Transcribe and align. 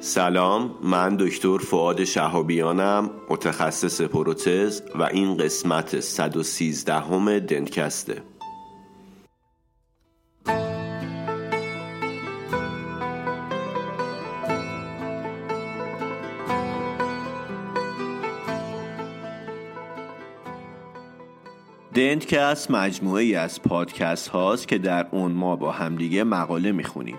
سلام 0.00 0.74
من 0.82 1.16
دکتر 1.16 1.58
فعاد 1.58 2.04
شهابیانم 2.04 3.10
متخصص 3.30 4.00
پروتز 4.00 4.82
و 4.94 5.02
این 5.02 5.36
قسمت 5.36 6.00
113 6.00 6.94
همه 6.94 7.40
دنتکسته. 7.40 8.22
دنتکست 21.94 22.70
مجموعه 22.70 23.22
ای 23.22 23.34
از 23.34 23.62
پادکست 23.62 24.28
هاست 24.28 24.68
که 24.68 24.78
در 24.78 25.06
اون 25.10 25.32
ما 25.32 25.56
با 25.56 25.72
همدیگه 25.72 26.24
مقاله 26.24 26.72
می‌خونیم. 26.72 27.18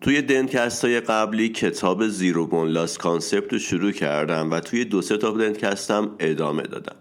توی 0.00 0.22
دنتکست 0.22 0.84
های 0.84 1.00
قبلی 1.00 1.48
کتاب 1.48 2.08
زیرو 2.08 2.46
بونلاس 2.46 2.98
کانسپت 2.98 3.52
رو 3.52 3.58
شروع 3.58 3.92
کردم 3.92 4.50
و 4.50 4.60
توی 4.60 4.84
دو 4.84 5.02
سه 5.02 5.16
تا 5.16 5.30
دنتکستم 5.30 6.10
ادامه 6.18 6.62
دادم. 6.62 6.96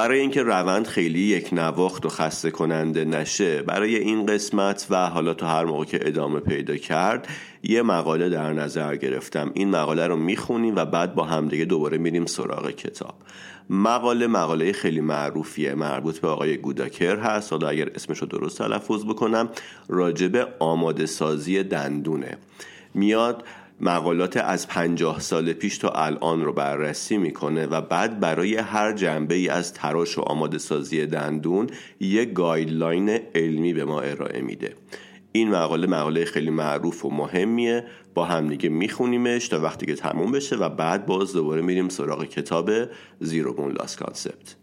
برای 0.00 0.20
اینکه 0.20 0.42
روند 0.42 0.86
خیلی 0.86 1.18
یک 1.18 1.48
نواخت 1.52 2.06
و 2.06 2.08
خسته 2.08 2.50
کننده 2.50 3.04
نشه 3.04 3.62
برای 3.62 3.96
این 3.96 4.26
قسمت 4.26 4.86
و 4.90 5.06
حالا 5.06 5.34
تو 5.34 5.46
هر 5.46 5.64
موقع 5.64 5.84
که 5.84 6.00
ادامه 6.02 6.40
پیدا 6.40 6.76
کرد 6.76 7.28
یه 7.62 7.82
مقاله 7.82 8.28
در 8.28 8.52
نظر 8.52 8.96
گرفتم. 8.96 9.50
این 9.54 9.70
مقاله 9.70 10.06
رو 10.06 10.16
می‌خونیم 10.16 10.76
و 10.76 10.84
بعد 10.84 11.14
با 11.14 11.24
همدیگه 11.24 11.64
دوباره 11.64 11.98
میریم 11.98 12.26
سراغ 12.26 12.70
کتاب. 12.70 13.14
مقاله 13.70 14.26
مقاله 14.26 14.72
خیلی 14.72 15.00
معروفیه 15.00 15.74
مربوط 15.74 16.18
به 16.18 16.28
آقای 16.28 16.56
گوداکر 16.56 17.18
هست. 17.18 17.52
حالا 17.52 17.68
اگر 17.68 17.88
اسمش 17.94 18.18
رو 18.18 18.26
درست 18.26 18.58
تلفظ 18.58 19.04
بکنم 19.04 19.48
راجع 19.88 20.24
به 20.24 20.48
آماده 20.58 21.06
سازی 21.06 21.62
دندونه. 21.62 22.38
میاد 22.94 23.44
مقالات 23.80 24.36
از 24.36 24.68
پنجاه 24.68 25.20
سال 25.20 25.52
پیش 25.52 25.78
تا 25.78 25.88
الان 25.88 26.44
رو 26.44 26.52
بررسی 26.52 27.18
می‌کنه 27.18 27.66
و 27.66 27.80
بعد 27.80 28.20
برای 28.20 28.56
هر 28.56 28.92
جنبه 28.92 29.34
ای 29.34 29.48
از 29.48 29.74
تراش 29.74 30.18
و 30.18 30.20
آماده 30.20 30.58
سازی 30.58 31.06
دندون 31.06 31.66
یک 32.00 32.32
guideline 32.32 33.08
علمی 33.34 33.74
به 33.74 33.84
ما 33.84 34.00
ارائه 34.00 34.40
میده. 34.40 34.74
این 35.32 35.50
مقاله 35.50 35.86
مقاله 35.86 36.24
خیلی 36.24 36.50
معروف 36.50 37.04
و 37.04 37.10
مهمیه. 37.10 37.84
با 38.14 38.24
همدیگه 38.24 38.68
میخونیمش 38.68 39.48
تا 39.48 39.60
وقتی 39.60 39.86
که 39.86 39.94
تموم 39.94 40.32
بشه 40.32 40.56
و 40.56 40.68
بعد 40.68 41.06
باز 41.06 41.32
دوباره 41.32 41.62
میریم 41.62 41.88
سراغ 41.88 42.24
کتاب 42.24 42.70
Zero 43.20 43.54
Bone 43.54 43.72
Loss 43.72 43.96
Concept. 43.96 44.59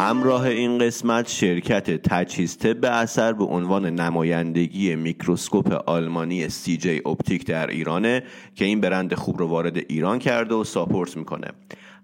همراه 0.00 0.42
این 0.42 0.78
قسمت 0.78 1.28
شرکت 1.28 1.90
تجهیز 1.90 2.58
طب 2.58 2.84
اثر 2.84 3.32
به 3.32 3.44
عنوان 3.44 3.86
نمایندگی 3.86 4.96
میکروسکوپ 4.96 5.72
آلمانی 5.72 6.48
CJ-Optik 6.48 7.46
در 7.46 7.66
ایرانه 7.66 8.22
که 8.54 8.64
این 8.64 8.80
برند 8.80 9.14
خوب 9.14 9.38
رو 9.38 9.46
وارد 9.46 9.76
ایران 9.76 10.18
کرده 10.18 10.54
و 10.54 10.64
support 10.64 11.16
می‌کنه. 11.16 11.48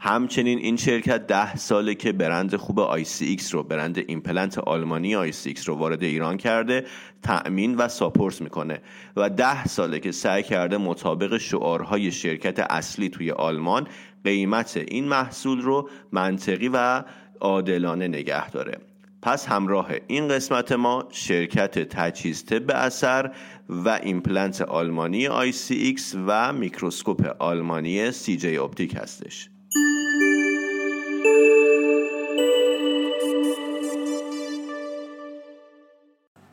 همچنین 0.00 0.59
این 0.59 0.76
شرکت 0.76 1.26
ده 1.26 1.56
ساله 1.56 1.94
که 1.94 2.12
برند 2.12 2.56
خوب 2.56 2.78
ICX 2.78 3.54
رو 3.54 3.62
برند 3.62 3.98
ایمپلنت 4.06 4.59
آلمانی 4.59 5.16
ICX 5.16 5.69
رو 5.69 5.75
وارد 5.75 6.03
ایران 6.03 6.37
کرده 6.37 6.84
تأمین 7.22 7.75
و 7.75 7.88
support 7.88 8.41
می‌کنه. 8.41 8.81
و 9.16 9.31
ده 9.31 9.65
ساله 9.65 10.00
که 10.00 10.12
سعی 10.12 10.42
کرده 10.42 10.76
مطابق 10.76 11.37
شعارهای 11.37 12.12
شرکت 12.12 12.59
اصلی 12.59 13.09
توی 13.09 13.31
آلمان 13.31 13.87
قیمت 14.25 14.76
این 14.76 15.09
محصول 15.09 15.60
رو 15.60 15.88
منطقی 16.12 16.71
و 16.72 17.04
عادلانه 17.41 18.08
نگه 18.08 18.50
داره. 18.50 18.78
پس 19.22 19.47
همراه 19.48 19.91
این 20.06 20.28
قسمت 20.28 20.72
ما 20.72 21.08
شرکت 21.10 21.78
تجهیز 21.78 22.44
طب 22.44 22.70
اثر 22.70 23.30
و 23.69 23.88
ایمپلنت 24.02 24.62
آلمانی 24.62 25.28
ICX 25.71 26.15
و 26.26 26.52
میکروسکوپ 26.52 27.36
آلمانی 27.38 28.10
CJ-Optik 28.10 28.94
هستش. 28.94 29.50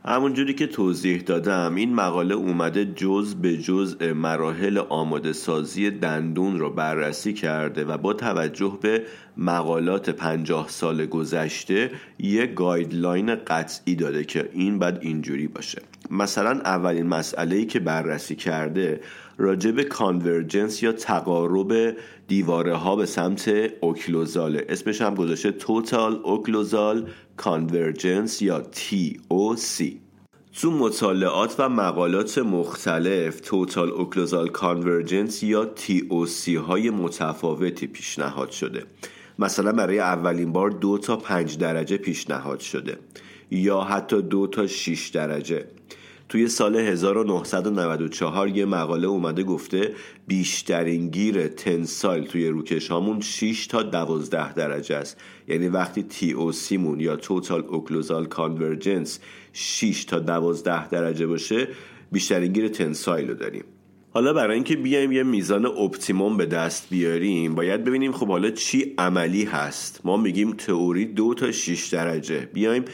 همونجوری 0.05 0.53
که 0.53 0.67
توضیح 0.67 1.21
دادم 1.21 1.75
این 1.75 1.93
مقاله 1.93 2.35
اومده 2.35 2.85
جزء 2.85 3.35
به 3.35 3.57
جزء 3.57 4.01
مراحل 4.01 4.77
آماده 4.77 5.33
سازی 5.33 5.91
دندون 5.91 6.59
رو 6.59 6.69
بررسی 6.69 7.33
کرده 7.33 7.85
و 7.85 7.97
با 7.97 8.13
توجه 8.13 8.77
به 8.81 9.03
مقالات 9.37 10.09
پنجاه 10.09 10.69
سال 10.69 11.05
گذشته 11.05 11.91
یه 12.19 12.45
guideline 12.45 13.35
قطعی 13.35 13.95
داده 13.95 14.23
که 14.23 14.49
این 14.53 14.79
باید 14.79 14.97
اینجوری 15.01 15.47
باشه. 15.47 15.81
مثلا 16.11 16.51
اولین 16.51 17.07
مسئله 17.07 17.55
ای 17.55 17.65
که 17.65 17.79
بررسی 17.79 18.35
کرده 18.35 19.01
راجع 19.37 19.71
به 19.71 19.83
convergence 19.83 20.83
یا 20.83 20.91
تقارب 20.91 21.95
دیواره 22.27 22.75
ها 22.75 22.95
به 22.95 23.05
سمت 23.05 23.51
occlusal 23.81 24.56
ه 24.56 24.65
اسمش 24.69 25.01
هم 25.01 25.15
گذاشته 25.15 25.51
total 25.51 26.19
occlusal 26.23 27.09
convergence 27.37 28.41
یا 28.41 28.63
TOC 28.63 29.83
تو 30.61 30.71
مطالعات 30.71 31.55
و 31.59 31.69
مقالات 31.69 32.37
مختلف 32.37 33.39
total 33.39 33.89
occlusal 33.89 34.47
convergence 34.47 35.43
یا 35.43 35.69
TOC 35.75 36.49
های 36.49 36.89
متفاوتی 36.89 37.87
پیشنهاد 37.87 38.51
شده. 38.51 38.83
مثلا 39.39 39.71
برای 39.71 39.99
اولین 39.99 40.51
بار 40.51 40.69
دو 40.69 40.97
تا 40.97 41.17
پنج 41.17 41.57
درجه 41.57 41.97
پیشنهاد 41.97 42.59
شده 42.59 42.97
یا 43.51 43.81
حتی 43.81 44.21
دو 44.21 44.47
تا 44.47 44.67
6 44.67 45.07
درجه. 45.07 45.65
توی 46.29 46.47
سال 46.47 46.75
1994 46.75 48.49
یه 48.49 48.65
مقاله 48.65 49.07
اومده 49.07 49.43
گفته 49.43 49.95
بیشترین 50.27 51.09
گیر 51.09 51.47
tensile 51.47 52.23
توی 52.23 52.47
روکش 52.47 52.87
هامون 52.87 53.21
6 53.21 53.67
تا 53.67 53.83
12 53.83 54.53
درجه 54.53 54.95
است. 54.95 55.17
یعنی 55.47 55.67
وقتی 55.67 56.03
TOC 56.03 56.31
مون 56.31 56.99
یا 56.99 57.15
total 57.15 57.65
occlusal 57.65 58.25
convergence 58.25 59.19
6 59.53 60.05
تا 60.05 60.19
12 60.19 60.89
درجه 60.89 61.27
باشه 61.27 61.67
بیشترین 62.11 62.53
گیر 62.53 62.67
tensile 62.67 63.27
رو 63.27 63.33
داریم. 63.33 63.63
حالا 64.15 64.33
برای 64.33 64.55
اینکه 64.55 64.75
بیایم 64.75 65.11
یه 65.11 65.23
میزان 65.23 65.65
optimum 65.65 66.37
به 66.37 66.45
دست 66.45 66.89
بیاریم 66.89 67.55
باید 67.55 67.83
ببینیم 67.83 68.11
خب 68.11 68.27
حالا 68.27 68.49
چی 68.49 68.93
عملی 68.97 69.43
هست. 69.43 70.01
ما 70.03 70.17
میگیم 70.17 70.53
تئوری 70.53 71.05
دو 71.05 71.33
تا 71.33 71.51
6 71.51 71.87
درجه. 71.87 72.49
بیایم 72.53 72.85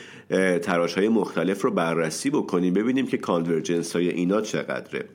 تراش 0.61 0.93
های 0.93 1.09
مختلف 1.09 1.61
رو 1.61 1.71
بررسی 1.71 2.29
بکنیم 2.29 2.73
ببینیم 2.73 3.07
که 3.07 3.17
کانورجنس 3.17 3.95
های 3.95 4.09
اینا 4.09 4.41
چقدره. 4.41 5.05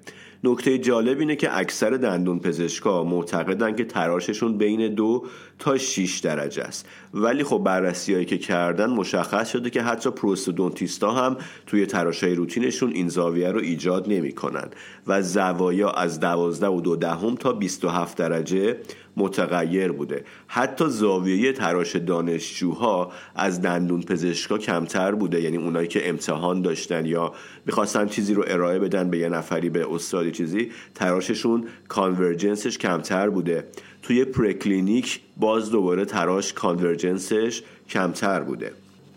نکته 0.47 0.79
جالب 0.79 1.19
اینه 1.21 1.37
که 1.37 1.59
اکثر 1.59 1.91
دندون 1.91 2.39
پزشکا 2.39 3.05
معتقدن 3.05 3.77
که 3.77 3.85
تراششون 3.85 4.59
بین 4.59 4.95
دو 4.95 5.27
تا 5.59 5.79
6 5.79 6.19
درجه 6.19 6.63
است. 6.63 6.87
ولی 7.15 7.45
خب 7.45 7.59
بررسی 7.59 8.15
هایی 8.15 8.27
که 8.27 8.39
کردن 8.39 8.87
مشخص 8.87 9.51
شده 9.51 9.71
که 9.71 9.83
حتی 9.83 10.11
پروستودونتیستا 10.11 11.11
هم 11.11 11.37
توی 11.67 11.87
تراشای 11.87 12.35
روتینشون 12.35 12.93
این 12.93 13.09
زاویه 13.09 13.51
رو 13.51 13.61
ایجاد 13.61 14.09
نمی‌کنن. 14.09 14.69
و 15.07 15.23
زوایا 15.23 15.91
از 15.91 16.21
12 16.21 16.67
و 16.67 16.81
دو 16.81 16.97
دهم 16.97 17.35
تا 17.35 17.53
27 17.53 18.19
درجه 18.19 18.77
متغیر 19.17 19.93
بوده. 19.93 20.25
حتی 20.47 20.89
زاویه 20.89 21.53
تراش 21.53 21.97
دانشجوها 21.97 23.13
از 23.35 23.63
دندون 23.63 24.03
پزشکا 24.03 24.59
کمتر 24.59 25.13
بوده. 25.13 25.41
یعنی 25.41 25.57
اونایی 25.57 25.89
که 25.89 26.09
امتحان 26.09 26.63
داشتن 26.63 27.07
یا 27.07 27.33
می‌خواستن 27.67 28.07
چیزی 28.07 28.35
رو 28.35 28.45
ارائه 28.47 28.79
بدن 28.79 29.11
به 29.11 29.19
یه 29.19 29.29
نفری 29.29 29.71
به 29.71 29.95
استادی 29.95 30.31
چیزی 30.31 30.71
تراششون 30.95 31.65
convergence 31.89 32.65
ش 32.65 32.79
کمتر 32.79 33.31
بوده. 33.31 33.65
توی 34.03 34.25
preclinic 34.25 35.21
باز 35.37 35.71
دوباره 35.71 36.05
تراش 36.05 36.53
convergence 36.53 37.46
ش 37.46 37.63
کمتر 37.89 38.41
بوده. 38.41 38.73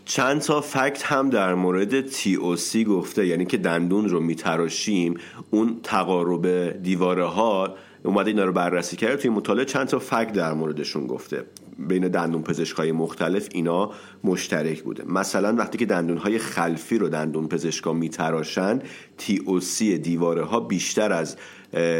چند 0.05 0.41
تا 0.41 0.61
fact 0.61 1.03
هم 1.03 1.29
در 1.29 1.53
مورد 1.53 2.11
TOC 2.11 2.77
گفته. 2.77 3.27
یعنی 3.27 3.45
که 3.45 3.57
دندون 3.57 4.09
رو 4.09 4.19
میتراشیم 4.19 5.13
اون 5.51 5.79
تقارب 5.83 6.71
دیواره 6.83 7.25
ها 7.25 7.75
اومده 8.03 8.29
اینا 8.29 8.45
رو 8.45 8.51
بررسی 8.51 8.95
کرده 8.95 9.17
توی 9.17 9.29
مطالعه 9.29 9.65
چند 9.65 9.87
تا 9.87 9.99
fact 9.99 10.33
در 10.33 10.53
موردشون 10.53 11.07
گفته. 11.07 11.43
بین 11.79 12.07
دندون 12.07 12.43
پزشکای 12.43 12.91
مختلف 12.91 13.47
اینا 13.51 13.91
مشترک 14.23 14.83
بوده. 14.83 15.03
مثلا 15.07 15.55
وقتی 15.55 15.77
که 15.77 15.85
دندون 15.85 16.17
های 16.17 16.37
خلفی 16.37 16.97
رو 16.97 17.09
دندون 17.09 17.47
پزشکا 17.47 17.93
میتراشن 17.93 18.79
تی 19.17 19.41
او 19.45 19.59
سی 19.59 19.97
دیواره 19.97 20.43
ها 20.43 20.59
بیشتر 20.59 21.13
از 21.13 21.37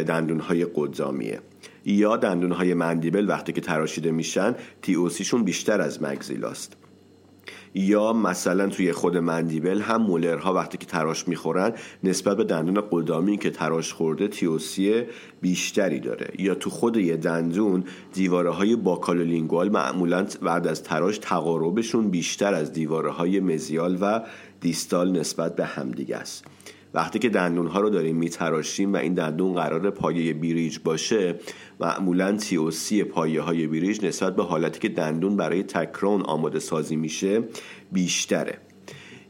دندونهای 0.08 0.68
قدامیه. 0.76 1.40
یا 1.86 2.18
دندونهای 2.18 2.74
مندیبل 2.74 3.30
وقتی 3.30 3.54
که 3.54 3.62
تراشیده 3.62 4.12
میشن 4.12 4.56
تیوسیشون 4.82 5.44
بیشتر 5.44 5.82
از 5.82 6.04
مگزیلاست. 6.04 6.78
یا 7.74 8.14
مثلا 8.14 8.68
توی 8.68 8.92
خود 8.92 9.18
مندیبل 9.18 9.82
هم 9.82 10.02
مولرها 10.02 10.54
وقتی 10.54 10.78
که 10.78 10.86
تراش 10.86 11.28
می‌خورن 11.28 11.74
نسبت 12.04 12.38
به 12.38 12.44
دندون 12.44 12.84
قدامی 12.92 13.38
که 13.38 13.50
تراش 13.50 13.94
خورده 13.94 14.28
تیوسی 14.28 15.04
بیشتری 15.42 16.00
داره. 16.00 16.30
یا 16.40 16.56
تو 16.56 16.70
خود 16.70 16.98
یه 16.98 17.18
دندون 17.18 17.84
دیواره 18.14 18.50
های 18.50 18.76
buccolingual 18.76 19.70
معمولا 19.70 20.26
بعد 20.42 20.68
از 20.68 20.84
تراش 20.84 21.18
تقاربشون 21.18 22.10
بیشتر 22.10 22.54
از 22.54 22.74
دیواره 22.74 23.12
های 23.12 23.40
mesial 23.40 23.98
و 24.02 24.22
distal 24.62 25.20
نسبت 25.20 25.56
به 25.56 25.66
همدیگه 25.66 26.18
است. 26.18 26.46
وقتی 26.94 27.20
که 27.20 27.30
دندون 27.30 27.68
ها 27.68 27.80
رو 27.80 27.90
داریم 27.90 28.16
میتراشیم 28.16 28.94
و 28.94 28.98
این 28.98 29.14
دندون 29.14 29.54
قرار 29.54 29.90
پایه 29.90 30.34
bridge 30.34 30.80
باشه 30.84 31.36
معمولا 31.80 32.38
TOC 32.38 33.04
پایه 33.04 33.42
های 33.42 33.68
bridge 33.68 34.06
نسبت 34.06 34.36
به 34.36 34.44
حالتی 34.44 34.80
که 34.80 34.90
دندون 34.90 35.38
برای 35.38 35.64
تک 35.64 35.85
crown 35.86 36.22
آماده 36.22 36.60
سازی 36.60 36.96
میشه 36.96 37.44
بیشتره. 37.92 38.58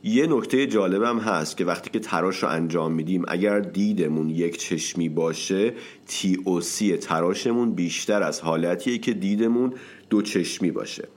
یه 0.04 0.28
نکته 0.28 0.68
جالبم 0.68 1.20
هست 1.20 1.58
که 1.58 1.66
وقتی 1.66 1.90
که 1.90 2.00
تراش 2.00 2.44
رو 2.44 2.50
انجام 2.50 2.94
میدیم 2.94 3.24
اگر 3.28 3.60
دیدمون 3.60 4.30
یک 4.30 4.58
چشمی 4.58 5.10
باشه 5.10 5.74
TOC 6.08 6.98
تراشمون 6.98 7.72
بیشتر 7.72 8.24
از 8.24 8.42
حالتیه 8.42 8.98
که 8.98 9.14
دیدمون 9.14 9.74
دو 10.10 10.22
چشمی 10.22 10.72
باشه. 10.72 11.08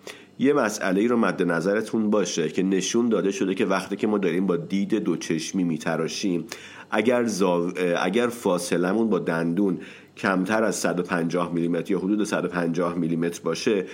یه 0.41 0.53
مسئله 0.53 1.01
ای 1.01 1.09
رو 1.09 1.17
مد 1.17 1.43
نظرتون 1.43 2.11
باشه 2.11 2.49
که 2.49 2.63
نشون 2.63 3.09
داده 3.09 3.31
شده 3.31 3.55
که 3.55 3.67
وقتی 3.67 3.97
که 3.97 4.07
ما 4.07 4.19
داریم 4.19 4.47
با 4.47 4.57
دید 4.57 4.95
دو 4.95 5.17
چشمی 5.17 5.65
میتراشیم 5.65 6.45
اگر, 6.91 7.25
زاو... 7.25 7.73
اگر 8.03 8.27
فاصلمون 8.27 9.11
با 9.11 9.19
دندون 9.19 9.79
کمتر 10.17 10.65
از 10.65 10.77
150 10.77 11.53
میلیمتر 11.53 11.93
یا 11.93 11.99
حدود 11.99 12.25
150 12.25 12.95
میلیمتر 12.95 13.41
باشه 13.45 13.85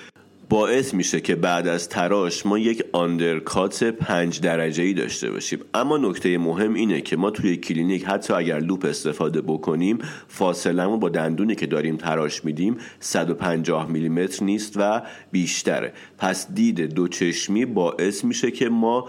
باعث 0.49 0.95
میشه 0.95 1.21
که 1.21 1.35
بعد 1.35 1.69
از 1.69 1.89
تراش 1.89 2.47
ما 2.47 2.59
یک 2.59 2.85
undercut 2.93 3.85
پنج 3.85 4.41
درجه 4.41 4.83
ای 4.83 4.95
داشته 4.95 5.31
باشیم. 5.31 5.61
اما 5.75 5.99
نکته 5.99 6.39
مهم 6.39 6.75
اینه 6.75 7.01
که 7.01 7.17
ما 7.17 7.31
توی 7.31 7.57
کلینیک 7.57 8.05
حتی 8.05 8.33
اگر 8.33 8.59
loupe 8.59 8.85
استفاده 8.85 9.41
بکنیم 9.41 9.99
فاصلمون 10.29 11.01
با 11.01 11.09
دندونی 11.09 11.55
که 11.55 11.67
داریم 11.67 11.97
تراش 11.97 12.45
میدیم 12.45 12.77
150 13.01 13.91
میلیمتر 13.91 14.45
نیست 14.45 14.73
و 14.77 15.03
بیشتره. 15.33 15.93
پس 16.19 16.53
دید 16.55 16.81
دو 16.81 17.09
چشمی 17.09 17.65
باعث 17.65 18.25
میشه 18.25 18.51
که 18.51 18.69
ما 18.69 19.09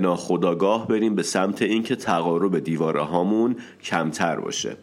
ناخودآگاه 0.00 0.88
بریم 0.88 1.14
به 1.14 1.22
سمت 1.22 1.62
اینکه 1.62 1.96
تقارب 1.96 2.58
دیواره 2.58 3.02
هامون 3.02 3.56
کمتر 3.82 4.40
باشه. 4.40 4.76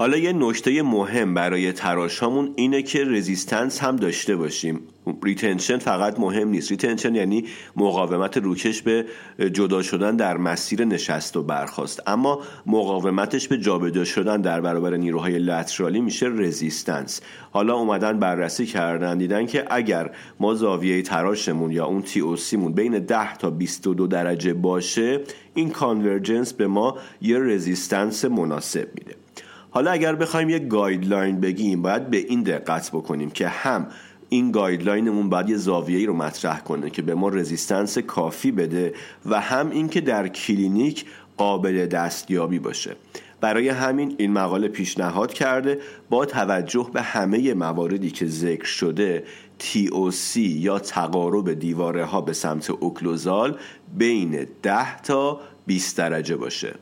حالا 0.00 0.16
یه 0.16 0.32
نکته 0.32 0.82
مهم 0.82 1.34
برای 1.34 1.72
تراشامون 1.72 2.52
اینه 2.56 2.82
که 2.82 3.04
resistance 3.04 3.80
هم 3.80 3.96
داشته 3.96 4.36
باشیم. 4.36 4.80
retention 5.22 5.78
فقط 5.78 6.20
مهم 6.20 6.48
نیست. 6.48 6.70
retention 6.70 7.14
یعنی 7.14 7.44
مقاومت 7.76 8.36
روکش 8.36 8.82
به 8.82 9.04
جدا 9.52 9.82
شدن 9.82 10.16
در 10.16 10.36
مسیر 10.36 10.84
نشست 10.84 11.36
و 11.36 11.42
برخواست 11.42 12.02
اما 12.06 12.40
مقاومتش 12.66 13.48
به 13.48 13.58
جابجا 13.58 14.04
شدن 14.04 14.40
در 14.40 14.60
برابر 14.60 14.96
نیروهای 14.96 15.38
lateral 15.38 15.92
ی 15.92 16.00
میشه 16.00 16.26
resistance. 16.26 17.20
حالا 17.50 17.74
اومدن 17.74 18.18
بررسی 18.18 18.66
کردن 18.66 19.18
دیدن 19.18 19.46
که 19.46 19.64
اگر 19.70 20.10
ما 20.40 20.54
زاویه 20.54 21.02
تراشمون 21.02 21.70
یا 21.72 21.86
اون 21.86 22.02
TOC 22.02 22.56
مون 22.56 22.72
بین 22.72 22.98
10 22.98 23.36
تا 23.36 23.50
22 23.50 24.06
درجه 24.06 24.54
باشه 24.54 25.20
این 25.54 25.70
convergence 25.70 26.52
به 26.52 26.66
ما 26.66 26.98
یه 27.22 27.38
resistance 27.38 28.24
مناسب 28.24 28.88
میده. 28.94 29.27
حالا 29.70 29.90
اگر 29.90 30.14
بخوایم 30.14 30.48
یک 30.48 30.68
guideline 30.68 31.40
بگیم 31.40 31.82
باید 31.82 32.10
به 32.10 32.16
این 32.16 32.42
دقت 32.42 32.90
بکنیم 32.90 33.30
که 33.30 33.48
هم 33.48 33.86
این 34.28 34.52
guideline 34.52 35.09
مون 35.09 35.28
باید 35.28 35.48
یه 35.50 35.56
زاویه‌ای 35.56 36.06
رو 36.06 36.14
مطرح 36.14 36.60
کنه 36.60 36.90
که 36.90 37.02
به 37.02 37.14
ما 37.14 37.28
resistance 37.28 37.98
کافی 37.98 38.52
بده 38.52 38.94
و 39.26 39.40
هم 39.40 39.70
اینکه 39.70 40.00
در 40.00 40.28
کلینیک 40.28 41.04
قابل 41.36 41.86
دستیابی 41.86 42.58
باشه. 42.58 42.96
برای 43.40 43.68
همین 43.68 44.14
این 44.18 44.32
مقاله 44.32 44.68
پیشنهاد 44.68 45.32
کرده 45.32 45.78
با 46.10 46.24
توجه 46.24 46.90
به 46.92 47.02
همه 47.02 47.54
مواردی 47.54 48.10
که 48.10 48.26
ذکر 48.26 48.64
شده 48.64 49.24
TOC 49.60 50.36
یا 50.36 50.78
تقارب 50.78 51.52
دیواره 51.52 52.04
ها 52.04 52.20
به 52.20 52.32
سمت 52.32 52.70
occlusal 52.70 53.58
بین 53.98 54.46
10 54.62 55.00
تا 55.00 55.40
20 55.66 55.98
درجه 55.98 56.36
باشه. 56.36 56.74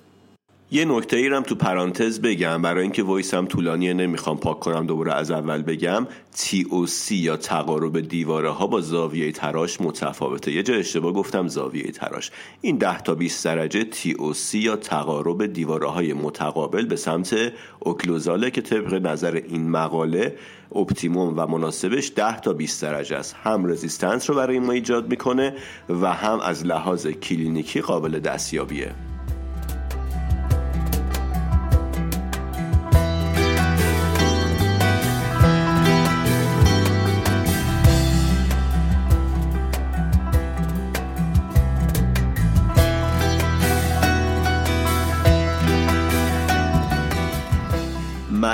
یه 0.70 0.84
نکته 0.84 1.16
ای 1.16 1.42
تو 1.42 1.54
پرانتز 1.54 2.20
بگم 2.20 2.62
برای 2.62 2.82
اینکه 2.82 3.02
voice 3.02 3.34
هم 3.34 3.46
طولانیه 3.46 3.94
نمی‌خوام 3.94 4.38
پاک 4.38 4.60
کنم 4.60 4.86
دوباره 4.86 5.12
از 5.12 5.30
اول 5.30 5.62
بگم. 5.62 6.06
TOC 6.36 7.10
یا 7.10 7.36
تقارب 7.36 8.00
دیواره 8.00 8.50
ها 8.50 8.66
با 8.66 8.80
زاویه 8.80 9.32
تراش 9.32 9.80
متفاوته. 9.80 10.52
یه 10.52 10.62
جا 10.62 10.74
اشتباه 10.74 11.12
گفتم 11.12 11.48
زاویه 11.48 11.90
تراش. 11.90 12.30
این 12.60 12.76
10 12.76 13.00
تا 13.00 13.14
20 13.14 13.44
درجه 13.44 13.86
TOC 13.90 14.54
یا 14.54 14.76
تقارب 14.76 15.46
دیواره 15.46 15.88
های 15.88 16.12
متقابل 16.12 16.86
به 16.86 16.96
سمت 16.96 17.52
occlusal 17.80 18.43
ه 18.43 18.50
که 18.50 18.60
طبق 18.60 18.94
نظر 18.94 19.42
این 19.48 19.70
مقاله 19.70 20.36
optimum 20.74 21.34
و 21.36 21.46
مناسبش 21.46 22.12
10 22.16 22.40
تا 22.40 22.52
20 22.52 22.82
درجه 22.82 23.16
است. 23.16 23.36
هم 23.42 23.66
resistance 23.66 24.30
رو 24.30 24.36
برای 24.36 24.58
ما 24.58 24.72
ایجاد 24.72 25.10
می‌کنه 25.10 25.54
و 25.88 26.12
هم 26.12 26.40
از 26.40 26.66
لحاظ 26.66 27.06
کلینیکی 27.06 27.80
قابل 27.80 28.18
دستیابیه. 28.18 29.15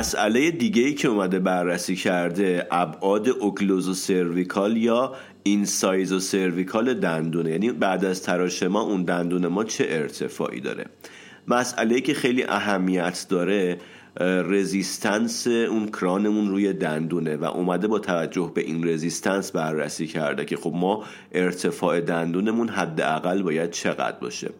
مسئله 0.02 0.50
دیگه 0.50 0.82
ای 0.82 0.94
که 0.94 1.08
اومده 1.08 1.38
بررسی 1.38 1.96
کرده 1.96 2.66
ابعاد 2.70 3.28
occluso 3.28 3.98
cervical 3.98 4.76
یا 4.76 5.14
inciso 5.42 6.12
cervical 6.12 6.94
دندونه. 6.94 7.50
یعنی 7.50 7.72
بعد 7.72 8.04
از 8.04 8.22
تراش 8.22 8.62
ما 8.62 8.80
اون 8.80 9.02
دندون 9.02 9.46
ما 9.46 9.64
چه 9.64 9.86
ارتفاعی 9.88 10.60
داره؟ 10.60 10.84
مسئله 11.48 12.00
که 12.00 12.14
خیلی 12.14 12.44
اهمیت 12.44 13.26
داره 13.28 13.78
resistance 14.20 15.46
اون 15.46 15.88
crown 15.88 16.26
مون 16.26 16.48
روی 16.48 16.72
دندونه 16.72 17.36
و 17.36 17.44
اومده 17.44 17.88
با 17.88 17.98
توجه 17.98 18.52
به 18.54 18.60
این 18.60 18.88
resistance 18.88 19.52
بررسی 19.52 20.06
کرده 20.06 20.44
که 20.44 20.56
خب 20.56 20.72
ما 20.74 21.04
ارتفاع 21.32 22.00
دندونمون 22.00 22.68
حداقل 22.68 23.42
باید 23.42 23.70
چقدر 23.70 24.18
باشه. 24.20 24.50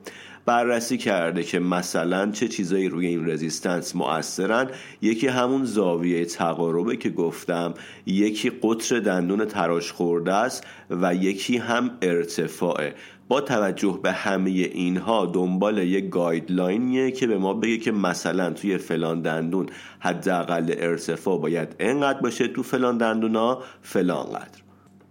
بررسی 0.46 0.99
کرده 0.99 1.42
که 1.42 1.58
مثلا 1.58 2.30
چه 2.30 2.49
چیزایی 2.49 2.88
روی 2.88 3.06
این 3.06 3.30
resistance 3.30 3.96
مؤثرن. 3.96 4.70
یکی 5.02 5.26
همون 5.26 5.64
زاویه 5.64 6.25
تقاربه 6.25 6.96
که 6.96 7.11
گفتم. 7.11 7.75
یکی 8.06 8.50
قطر 8.62 9.00
دندون 9.00 9.44
تراش 9.44 9.92
خورده 9.92 10.34
است 10.34 10.66
و 10.90 11.14
یکی 11.14 11.56
هم 11.56 11.90
ارتفاعه. 12.02 12.94
با 13.28 13.40
توجه 13.40 14.00
به 14.02 14.12
همه 14.12 14.50
اینها 14.50 15.26
دنبال 15.26 15.78
یک 15.78 16.11
guideline 16.11 16.92
یه 16.92 17.11
که 17.11 17.26
به 17.26 17.38
ما 17.38 17.54
بگه 17.54 17.78
که 17.78 17.92
مثلا 17.92 18.50
توی 18.50 18.78
فلان 18.78 19.22
دندون 19.22 19.66
حداقل 20.00 20.75
ارتفاع 20.78 21.40
باید 21.40 21.76
انقدر 21.78 22.20
باشه 22.20 22.49
تو 22.49 22.62
فلان 22.62 22.99
دندونا 22.99 23.58
فلان 23.82 24.26
قدر 24.26 24.62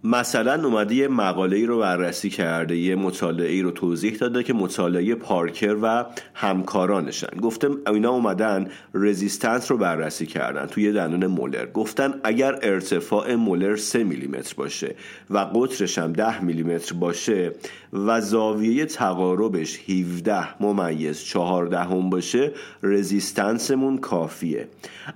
مثلا 0.04 0.64
اومده 0.64 0.94
یه 0.94 1.08
مقاله 1.08 1.56
ای 1.56 1.66
رو 1.66 1.78
بررسی 1.78 2.30
کرده 2.30 2.76
یه 2.76 2.94
مطالعه 2.94 3.52
ای 3.52 3.62
رو 3.62 3.70
توضیح 3.70 4.14
داده 4.14 4.42
که 4.42 4.52
مطالعه 4.52 5.14
پارکر 5.14 5.76
و 5.82 6.04
همکارانشن. 6.34 7.40
گفته 7.42 7.70
اینا 7.86 8.10
اومدن 8.10 8.68
رزیستنس 8.94 9.70
رو 9.70 9.76
بررسی 9.76 10.26
کردن 10.26 10.66
توی 10.66 10.92
دندون 10.92 11.26
مولر. 11.26 11.66
گفتن 11.66 12.14
اگر 12.24 12.58
ارتفاع 12.62 13.34
مولر 13.34 13.76
3 13.76 14.04
میلیمتر 14.04 14.54
باشه 14.56 14.94
و 15.30 15.38
قطرش 15.38 15.98
هم 15.98 16.12
10 16.12 16.44
میلیمتر 16.44 16.94
باشه 16.94 17.52
و 17.92 18.20
زاویه 18.20 18.86
تقاربش 18.86 19.80
17 19.90 20.62
ممیز 20.62 21.20
14 21.24 21.78
هم 21.78 22.10
باشه 22.10 22.52
رزیستنسمون 22.82 23.98
کافیه. 23.98 24.68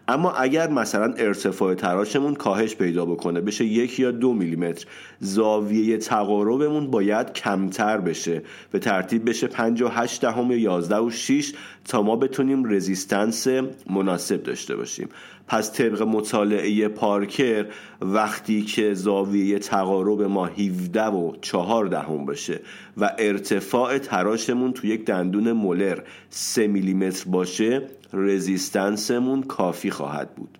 اما 0.09 0.33
اگر 0.33 0.71
مثلا 0.71 1.13
ارتفاع 1.13 1.75
تراشمون 1.75 2.35
کاهش 2.35 2.77
پیدا 2.77 3.07
بکنه 3.07 3.41
بشه 3.41 3.65
یک 3.65 4.01
یا 4.01 4.11
دو 4.11 4.33
میلیمتر 4.33 4.87
زاویه 5.21 5.99
تقاربمون 5.99 6.91
باید 6.91 7.33
کمتر 7.33 7.99
بشه. 7.99 8.43
به 8.71 8.79
ترتیب 8.79 9.29
بشه 9.29 9.47
5 9.47 9.83
و 9.83 9.89
8 9.89 10.21
دهم 10.21 10.51
یا 10.51 10.59
11 10.59 10.97
و 10.97 11.11
6 11.11 11.53
تا 11.85 12.03
ما 12.03 12.17
بتونیم 12.17 12.73
رزیستنس 12.73 13.47
مناسب 13.91 14.43
داشته 14.43 14.77
باشیم. 14.77 15.09
پس 15.49 15.73
طبق 15.73 16.03
مطالعه 16.03 16.89
پارکر 16.89 17.67
وقتی 18.01 18.63
که 18.63 18.95
زاویه 18.95 19.59
تقارب 19.59 20.23
ما 20.23 20.47
17 20.47 21.07
و 21.07 21.33
4 21.43 21.87
دهم 21.87 22.25
باشه 22.25 22.61
و 22.97 23.15
ارتفاع 23.19 23.99
تراشمون 23.99 24.73
تو 24.73 24.87
یک 24.87 25.05
دندون 25.05 25.53
مولر 25.53 25.99
3 26.31 26.67
میلیمتر 26.67 27.31
باشه 27.31 27.83
رزیستنسمون 28.13 29.43
کافی 29.43 29.91
خواهد 29.91 30.35
بود. 30.35 30.59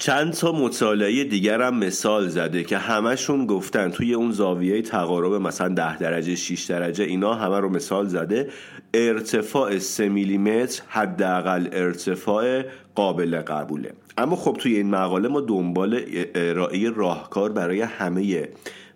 چند 0.00 0.32
تا 0.32 0.52
مطالعه 0.52 1.24
دیگر 1.24 1.62
هم 1.62 1.78
مثال 1.78 2.28
زده 2.28 2.64
که 2.64 2.78
همشون 2.78 3.46
گفتن 3.46 3.90
توی 3.90 4.14
اون 4.14 4.32
زاویه 4.32 4.82
تقارب 4.82 5.32
مثلا 5.34 5.68
10 5.68 5.98
درجه 5.98 6.34
6 6.34 6.64
درجه 6.64 7.04
اینا 7.04 7.34
همه 7.34 7.60
رو 7.60 7.68
مثال 7.68 8.06
زده. 8.06 8.48
ارتفاع 8.94 9.78
3 9.78 10.08
میلیمتر 10.08 10.82
حداقل 10.88 11.68
ارتفاع 11.72 12.62
قابل 12.94 13.40
قبوله. 13.40 13.92
اما 14.18 14.36
خب 14.36 14.56
توی 14.60 14.76
این 14.76 14.90
مقاله 14.90 15.28
ما 15.28 15.40
دنبال 15.40 16.04
ارائه 16.34 16.90
راهکار 16.90 17.52
برای 17.52 17.80
همه 17.80 18.48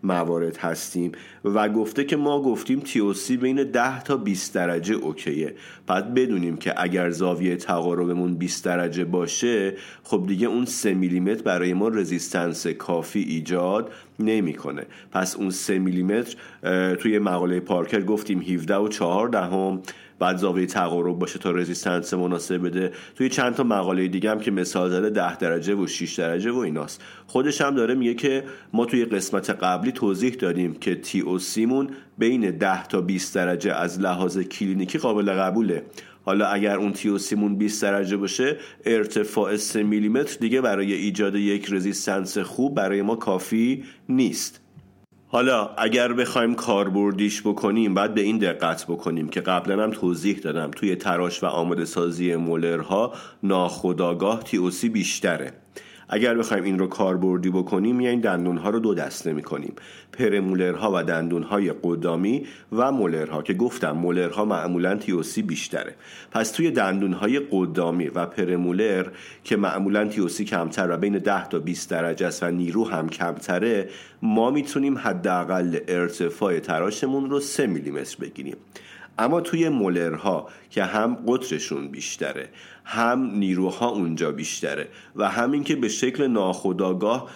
موارد 0.02 0.56
هستیم. 0.56 1.12
و 1.44 1.68
گفته 1.68 2.04
که 2.04 2.16
ما 2.16 2.42
گفتیم 2.42 2.80
تی 2.80 3.36
بین 3.36 3.64
10 3.64 4.02
تا 4.02 4.16
20 4.16 4.54
درجه 4.54 4.94
اوکیه. 4.94 5.54
پس 5.86 6.02
بدونیم 6.02 6.56
که 6.56 6.74
اگر 6.76 7.10
زاویه 7.10 7.56
تقاربمون 7.56 8.34
20 8.34 8.64
درجه 8.64 9.04
باشه 9.04 9.74
خب 10.02 10.24
دیگه 10.26 10.46
اون 10.46 10.64
3 10.64 10.94
میلیمتر 10.94 11.42
برای 11.42 11.74
ما 11.74 11.88
رزیستنس 11.88 12.66
کافی 12.66 13.20
ایجاد 13.20 13.92
نمی‌کنه. 14.18 14.86
پس 15.10 15.36
اون 15.36 15.50
3 15.50 15.78
میلیمتر 15.78 16.36
توی 16.94 17.18
مقاله 17.18 17.60
پارکر 17.60 18.00
گفتیم 18.00 18.40
17 18.40 18.76
و 18.76 18.88
4 18.88 19.28
دهم 19.28 19.82
باید 20.18 20.36
زاویه 20.36 20.66
تقارب 20.66 21.18
باشه 21.18 21.38
تا 21.38 21.50
resistance 21.50 22.14
مناسب 22.14 22.66
بده. 22.66 22.92
توی 23.16 23.28
چند 23.28 23.54
تا 23.54 23.62
مقاله 23.62 24.08
دیگه 24.08 24.30
هم 24.30 24.40
که 24.40 24.50
مثال 24.50 24.90
زده 24.90 25.10
10 25.10 25.36
درجه 25.36 25.74
و 25.74 25.86
6 25.86 26.18
درجه 26.18 26.50
و 26.50 26.56
ایناست. 26.56 27.02
خودش 27.26 27.60
هم 27.60 27.74
داره 27.74 27.94
میگه 27.94 28.14
که 28.14 28.44
ما 28.72 28.84
توی 28.84 29.04
قسمت 29.04 29.50
قبلی 29.50 29.92
توضیح 29.92 30.34
دادیم 30.34 30.74
که 30.74 30.94
TOC 30.94 31.22
مون 31.32 31.90
بین 32.18 32.50
10 32.50 32.86
تا 32.86 33.00
20 33.00 33.34
درجه 33.34 33.72
از 33.72 34.00
لحاظ 34.00 34.38
کلینیکی 34.38 34.98
قابل 34.98 35.32
قبوله. 35.32 35.82
حالا 36.24 36.46
اگر 36.46 36.76
اون 36.76 36.92
TOC 36.92 37.08
مون 37.08 37.56
20 37.56 37.82
درجه 37.82 38.16
باشه 38.16 38.56
ارتفاع 38.84 39.56
3 39.56 39.82
میلیمتر 39.82 40.36
دیگه 40.40 40.60
برای 40.60 40.92
ایجاد 40.92 41.34
یک 41.34 41.72
resistance 41.72 42.38
خوب 42.38 42.74
برای 42.74 43.02
ما 43.02 43.16
کافی 43.16 43.84
نیست. 44.08 44.60
حالا 45.26 45.66
اگر 45.78 46.12
بخوایم 46.12 46.54
کاربردیش 46.54 47.42
بکنیم 47.42 47.94
بعد 47.94 48.14
به 48.14 48.20
این 48.20 48.38
دقت 48.38 48.84
بکنیم 48.84 49.28
که 49.28 49.40
قبلا 49.40 49.82
هم 49.82 49.90
توضیح 49.90 50.38
دادم 50.38 50.70
توی 50.70 50.96
تراش 50.96 51.42
و 51.42 51.46
آماده 51.46 51.84
سازی 51.84 52.36
مولرها 52.36 53.12
ناخداگاه 53.42 54.42
تی 54.42 54.88
بیشتره. 54.88 55.52
اگر 56.14 56.34
بخوایم 56.34 56.64
این 56.64 56.78
رو 56.78 56.86
کاربردی 56.86 57.50
بکنیم 57.50 58.00
یعنی 58.00 58.20
دندون 58.20 58.56
ها 58.56 58.70
رو 58.70 58.78
دو 58.78 58.94
دسته 58.94 59.32
می‌کنیم. 59.32 59.72
پرمولرها 60.12 60.92
و 60.94 61.02
دندون 61.02 61.42
های 61.42 61.72
قدامی 61.82 62.46
و 62.72 62.92
مولرها 62.92 63.42
که 63.42 63.54
گفتم 63.54 63.90
مولرها 63.90 64.44
معمولا 64.44 64.96
تیوسی 64.96 65.42
بیشتره. 65.42 65.94
پس 66.30 66.50
توی 66.50 66.70
دندون 66.70 67.12
های 67.12 67.40
قدامی 67.50 68.08
و 68.08 68.26
پرمولر 68.26 69.06
که 69.44 69.56
معمولا 69.56 70.08
تیوسی 70.08 70.44
کمتر 70.44 70.90
و 70.90 70.96
بین 70.96 71.18
10 71.18 71.48
تا 71.48 71.58
20 71.58 71.90
درجه 71.90 72.26
است 72.26 72.42
و 72.42 72.50
نیرو 72.50 72.88
هم 72.88 73.08
کمتره 73.08 73.88
ما 74.22 74.50
می‌تونیم 74.50 74.98
حداقل 74.98 75.78
ارتفاع 75.88 76.58
تراشمون 76.58 77.30
رو 77.30 77.40
3 77.40 77.66
میلیمتر 77.66 78.16
بگیریم. 78.20 78.56
اما 79.18 79.40
توی 79.40 79.68
مولرها 79.68 80.48
که 80.70 80.84
هم 80.84 81.18
قطرشون 81.26 81.88
بیشتره 81.88 82.48
هم 82.84 83.30
نیروها 83.34 83.88
اونجا 83.88 84.32
بیشتره 84.32 84.88
و 85.16 85.28
همین 85.28 85.64
که 85.64 85.76
به 85.76 85.88
شکل 85.88 86.26
ناخودآگاه 86.26 87.30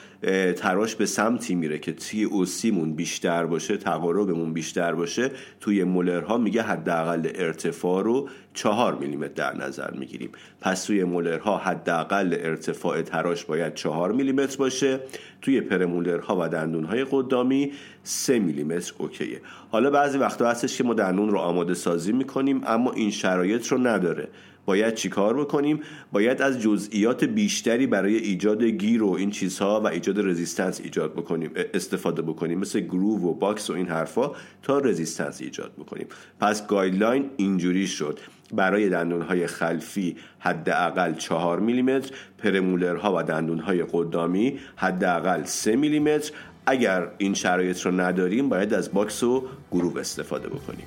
تراش 0.57 0.95
به 0.95 1.07
سمتی 1.07 1.55
میره 1.55 1.79
که 1.79 1.93
تی 1.93 2.25
او 2.25 2.45
سیمون 2.45 2.93
بیشتر 2.93 3.47
باشه 3.47 3.77
تقاربمون 3.77 4.53
بیشتر 4.53 4.95
باشه 4.95 5.31
توی 5.61 5.85
مولرها 5.85 6.39
میگه 6.39 6.63
حداقل 6.63 7.29
ارتفاع 7.35 8.05
رو 8.05 8.29
چهار 8.55 8.95
میلیمتر 8.95 9.33
در 9.35 9.57
نظر 9.67 9.91
می‌گیریم. 9.91 10.31
پس 10.61 10.85
توی 10.85 11.05
مولرها 11.05 11.57
حداقل 11.57 12.37
ارتفاع 12.41 13.03
تراش 13.03 13.45
باید 13.45 13.75
چهار 13.75 14.13
میلیمتر 14.13 14.57
باشه. 14.57 15.01
توی 15.43 15.61
premolar 15.61 16.28
ها 16.28 16.37
و 16.41 16.49
دندونهای 16.49 17.07
قدامی 17.11 17.73
سه 18.03 18.39
میلیمتر 18.39 18.93
okay 18.99 19.27
ه. 19.27 19.41
حالا 19.71 19.91
بعضی 19.91 20.19
وقتا 20.19 20.51
هستش 20.51 20.79
که 20.79 20.85
ما 20.85 20.95
دندون 20.95 21.31
رو 21.31 21.39
آماده 21.39 21.75
سازی 21.75 22.13
می‌کنیم 22.13 22.63
اما 22.67 22.93
این 22.93 23.11
شرایط 23.11 23.67
رو 23.67 23.79
نداره. 23.79 24.29
باید 24.67 24.95
چیکار 24.95 25.41
بکنیم؟ 25.41 25.81
باید 26.13 26.43
از 26.43 26.61
جزئیات 26.61 27.25
بیشتری 27.25 27.87
برای 27.87 28.17
ایجاد 28.17 28.65
گیر 28.65 29.03
و 29.03 29.11
این 29.11 29.31
چیزها 29.31 29.81
و 29.81 29.87
ایجاد 29.87 30.27
resistance 30.27 30.81
ایجاد 30.81 31.13
بکنیم 31.13 31.51
استفاده 31.75 32.23
بکنیم. 32.23 32.59
مثل 32.59 32.81
groove 32.81 33.31
و 33.31 33.35
box 33.35 33.71
و 33.71 33.73
این 33.73 33.87
حرفا 33.89 34.31
تا 34.63 34.79
resistance 34.79 35.41
ایجاد 35.41 35.73
بکنیم. 35.73 36.07
پس 36.41 36.67
guideline 36.67 37.31
اینجوری 37.37 37.87
شد. 37.87 38.19
برای 38.55 38.89
دندونهای 38.89 39.47
خلفی 39.47 40.17
حداقل 40.39 41.15
4 41.15 41.61
میلیمتر 41.61 42.11
پرمولرها 42.39 43.17
و 43.17 43.23
دندونهای 43.23 43.85
قدامی 43.93 44.59
حداقل 44.77 45.45
3 45.45 45.77
میلیمتر. 45.77 46.33
اگر 46.67 47.09
این 47.19 47.35
شرایط 47.35 47.81
رو 47.81 48.01
نداریم 48.01 48.49
باید 48.49 48.75
از 48.75 48.93
باکس 48.93 49.23
و 49.23 49.45
گروه 49.71 50.01
استفاده 50.01 50.49
بکنیم. 50.49 50.87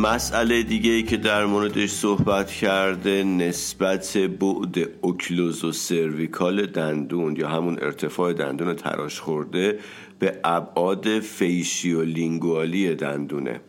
مسئله 0.00 0.62
دیگه 0.62 0.90
ای 0.90 1.02
که 1.02 1.16
در 1.16 1.46
موردش 1.46 1.90
صحبت 1.90 2.50
کرده 2.50 3.24
نسبت 3.24 4.16
بعد 4.18 4.88
occluso 5.00 5.64
cervical 5.64 6.66
دندون 6.66 7.36
یا 7.36 7.48
همون 7.48 7.78
ارتفاع 7.82 8.32
دندون 8.32 8.74
تراش 8.74 9.20
خورده 9.20 9.78
به 10.18 10.40
ابعاد 10.44 11.20
faciolingual 11.20 12.81
ی 12.81 12.94
دندونه. 12.94 13.60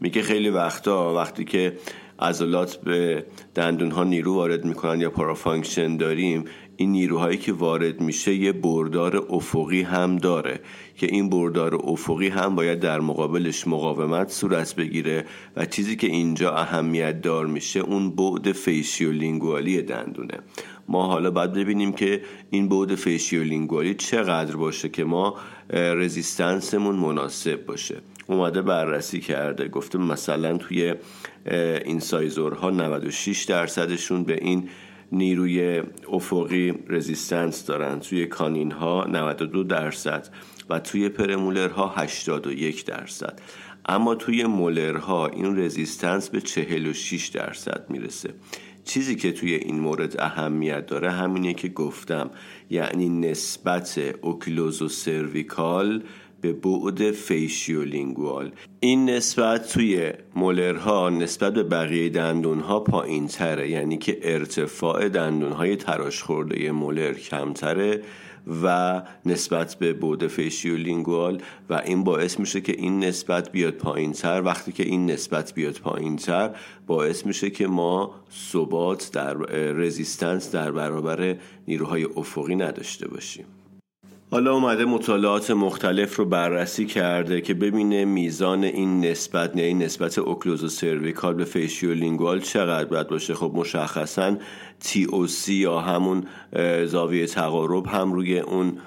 میگه 0.00 0.22
خیلی 0.22 0.50
وقتا 0.50 1.14
وقتی 1.14 1.44
که 1.44 1.72
عضلات 2.20 2.76
به 2.76 3.24
دندون 3.54 3.90
ها 3.90 4.04
نیرو 4.04 4.34
وارد 4.34 4.64
می‌کنن 4.64 5.00
یا 5.00 5.10
parafunction 5.10 5.96
داریم 5.96 6.44
این 6.76 6.92
نیروهایی 6.92 7.38
که 7.38 7.52
وارد 7.52 8.00
میشه 8.00 8.34
یه 8.34 8.52
بردار 8.52 9.26
افقی 9.30 9.82
هم 9.82 10.16
داره. 10.16 10.60
که 10.98 11.06
این 11.06 11.30
بردار 11.30 11.74
افقی 11.74 12.28
هم 12.28 12.54
باید 12.54 12.80
در 12.80 13.00
مقابلش 13.00 13.66
مقاومت 13.66 14.30
صورت 14.30 14.74
بگیره 14.74 15.24
و 15.56 15.66
چیزی 15.66 15.96
که 15.96 16.06
اینجا 16.06 16.54
اهمیت 16.54 17.20
دار 17.20 17.46
میشه 17.46 17.80
اون 17.80 18.10
بعد 18.10 18.52
faciolingual 18.52 19.72
ی 19.72 19.82
دندونه. 19.82 20.38
ما 20.88 21.06
حالا 21.06 21.30
باید 21.30 21.52
ببینیم 21.52 21.92
که 21.92 22.22
این 22.50 22.68
بعد 22.68 22.94
faciolingual 22.94 23.86
ی 23.86 23.94
چقدر 23.94 24.56
باشه 24.56 24.88
که 24.88 25.04
ما 25.04 25.34
resistance 25.72 26.67
مون 26.67 26.96
مناسب 26.96 27.66
باشه. 27.66 27.96
اومده 28.26 28.62
بررسی 28.62 29.20
کرده 29.20 29.68
گفته 29.68 29.98
مثلا 29.98 30.56
توی 30.56 30.94
incisor 31.84 32.00
ها 32.00 32.70
96 32.70 33.44
درصدشون 33.44 34.24
به 34.24 34.38
این 34.44 34.68
نیروی 35.12 35.82
افقی 36.12 36.74
resistance 36.88 37.66
دارن. 37.66 38.00
توی 38.00 38.26
canine 38.26 38.70
ها 38.70 39.04
92 39.04 39.64
درصد. 39.64 40.28
و 40.70 40.78
توی 40.78 41.08
premolar 41.08 41.79
ها 41.79 41.88
81 41.88 42.84
درصد. 42.84 43.40
اما 43.86 44.14
توی 44.14 44.44
molar 44.44 45.12
ها 45.12 45.26
این 45.26 45.58
resistance 45.58 46.28
به 46.28 46.40
46 46.40 47.26
درصد 47.26 47.86
می‌رسه. 47.88 48.30
چیزی 48.84 49.16
که 49.16 49.32
توی 49.32 49.54
این 49.54 49.80
مورد 49.80 50.20
اهمیت 50.20 50.86
داره 50.86 51.10
همینه 51.10 51.54
که 51.54 51.68
گفتم 51.68 52.30
یعنی 52.70 53.08
نسبت 53.08 54.00
occluso 54.20 54.82
cervical 54.82 56.02
به 56.40 56.52
بعد 56.52 57.10
faciolingual. 57.10 58.52
این 58.80 59.10
نسبت 59.10 59.72
توی 59.72 60.12
molar 60.34 60.97
ها 60.97 61.10
نسبت 61.10 61.54
به 61.54 61.62
بقیه 61.62 62.08
دندونها 62.08 62.80
پایین 62.80 63.26
تره 63.26 63.70
یعنی 63.70 63.98
که 63.98 64.18
ارتفاع 64.22 65.08
دندونهای 65.08 65.76
تراش 65.76 66.22
خورده 66.22 66.72
molar 66.72 67.12
کمتره. 67.12 68.02
و 68.62 69.02
نسبت 69.26 69.74
به 69.74 69.92
بعد 69.92 70.26
faciolingual 70.26 71.42
و 71.70 71.74
این 71.74 72.04
باعث 72.04 72.40
میشه 72.40 72.60
که 72.60 72.72
این 72.72 73.04
نسبت 73.04 73.52
بیاد 73.52 73.74
پایین 73.74 74.12
تر. 74.12 74.42
وقتی 74.42 74.72
که 74.72 74.82
این 74.82 75.10
نسبت 75.10 75.54
بیاد 75.54 75.74
پایین 75.74 76.16
تر 76.16 76.56
باعث 76.86 77.26
میشه 77.26 77.50
که 77.50 77.66
ما 77.66 78.14
ثبات 78.52 79.10
در 79.12 79.34
resistance 79.72 80.50
در 80.50 80.72
برابر 80.72 81.36
نیروهای 81.68 82.04
افقی 82.04 82.56
نداشته 82.56 83.08
باشیم. 83.08 83.44
حالا 84.30 84.54
اومده 84.54 84.84
مطالعات 84.84 85.50
مختلف 85.50 86.16
رو 86.16 86.24
بررسی 86.24 86.86
کرده 86.86 87.40
که 87.40 87.54
ببینه 87.54 88.04
میزان 88.04 88.64
این 88.64 89.04
نسبت 89.04 89.56
نه 89.56 89.62
این 89.62 89.82
نسبت 89.82 90.18
occlusocervical 90.18 91.34
به 91.34 91.44
faciolingual 91.44 92.40
چقدر 92.40 92.84
باید 92.84 93.08
باشه. 93.08 93.34
خب 93.34 93.52
مشخصا 93.54 94.36
TOC 94.80 95.54
یا 95.54 95.80
همون 95.80 96.26
زاویه 96.84 97.26
تقارب 97.26 97.86
هم 97.86 98.12
روی 98.12 98.38
اون 98.38 98.78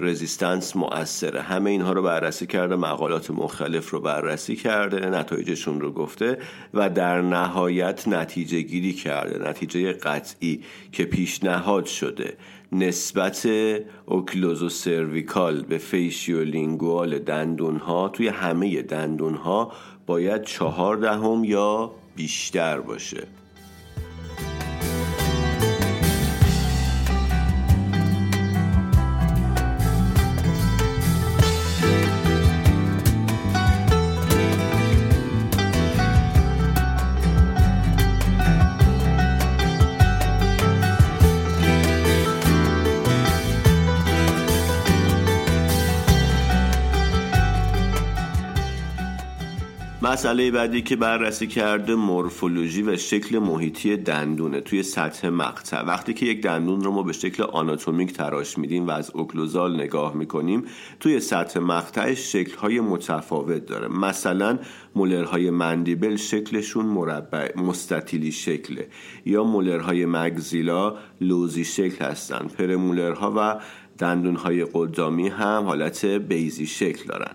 resistance 0.00 0.76
مؤثره. 0.76 1.40
همه 1.40 1.70
اینها 1.70 1.92
رو 1.92 2.02
بررسی 2.02 2.46
کرده 2.46 2.76
مقالات 2.76 3.30
مختلف 3.30 3.90
رو 3.90 4.00
بررسی 4.00 4.56
کرده 4.56 5.10
نتایجشون 5.10 5.80
رو 5.80 5.92
گفته 5.92 6.38
و 6.74 6.90
در 6.90 7.20
نهایت 7.20 8.08
نتیجه 8.08 8.60
گیری 8.60 8.92
کرده. 8.92 9.48
نتیجه 9.48 9.92
قطعی 9.92 10.62
که 10.92 11.04
پیشنهاد 11.04 11.86
شده. 11.86 12.36
نسبت 12.72 13.48
occlusocervical 14.06 15.62
به 15.62 15.78
faciolingual 15.78 17.18
دندون 17.18 17.76
ها 17.76 18.08
توی 18.08 18.28
همه 18.28 18.82
دندون 18.82 19.34
ها 19.34 19.72
باید 20.06 20.42
چهار 20.42 20.96
دهم 20.96 21.44
یا 21.44 21.90
بیشتر 22.16 22.80
باشه. 22.80 23.26
مسئله 50.16 50.50
بعدی 50.50 50.82
که 50.82 50.96
بررسی 50.96 51.46
کرده 51.46 51.94
مورفولوژی 51.94 52.82
و 52.82 52.96
شکل 52.96 53.38
محیطی 53.38 53.96
دندونه 53.96 54.60
توی 54.60 54.82
سطح 54.82 55.28
مقطع. 55.28 55.82
وقتی 55.82 56.14
که 56.14 56.26
یک 56.26 56.42
دندون 56.42 56.80
رو 56.80 56.92
ما 56.92 57.02
به 57.02 57.12
شکل 57.12 57.42
آناتومیک 57.42 58.12
تراش 58.12 58.58
میدیم 58.58 58.86
و 58.86 58.90
از 58.90 59.10
اوکلوزال 59.10 59.74
نگاه 59.74 60.14
می‌کنیم 60.14 60.64
توی 61.00 61.20
سطح 61.20 61.60
مقطعش 61.60 62.32
شکلهای 62.32 62.80
متفاوت 62.80 63.66
داره. 63.66 63.88
مثلا 63.88 64.58
مولرهای 64.94 65.50
مندیبل 65.50 66.16
شکلشون 66.16 66.86
مربع 66.86 67.58
مستطیلی 67.58 68.32
شکله 68.32 68.88
یا 69.24 69.44
مولرهای 69.44 70.06
مگزیلا 70.06 70.96
لوزی 71.20 71.64
شکل 71.64 72.04
هستن. 72.04 72.48
پرمولرها 72.58 73.34
و 73.36 73.60
دندونهای 73.98 74.66
قدامی 74.72 75.28
هم 75.28 75.62
حالت 75.66 76.04
بیزی 76.04 76.66
شکل 76.66 77.06
دارن. 77.08 77.32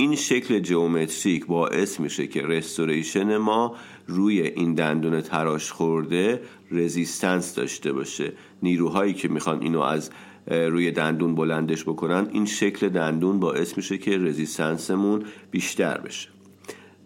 این 0.00 0.16
شکل 0.16 0.58
geometric 0.58 1.46
باعث 1.46 2.00
میشه 2.00 2.26
که 2.26 2.42
restoration 2.42 3.36
ما 3.36 3.76
روی 4.06 4.40
این 4.40 4.74
دندون 4.74 5.20
تراش 5.20 5.72
خورده 5.72 6.40
resistance 6.70 7.54
داشته 7.54 7.92
باشه. 7.92 8.32
نیروهایی 8.62 9.14
که 9.14 9.28
می‌خوان 9.28 9.62
اینو 9.62 9.80
از 9.80 10.10
روی 10.46 10.90
دندون 10.90 11.34
بلندش 11.34 11.84
بکنن 11.84 12.28
این 12.32 12.46
شکل 12.46 12.88
دندون 12.88 13.40
باعث 13.40 13.76
میشه 13.76 13.98
که 13.98 14.18
resistance 14.18 15.00
مون 15.00 15.24
بیشتر 15.50 16.00
بشه. 16.00 16.28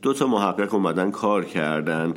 دو 0.02 0.12
تا 0.12 0.26
محقق 0.26 0.74
اومدن 0.74 1.10
کار 1.10 1.44
کردن 1.44 2.14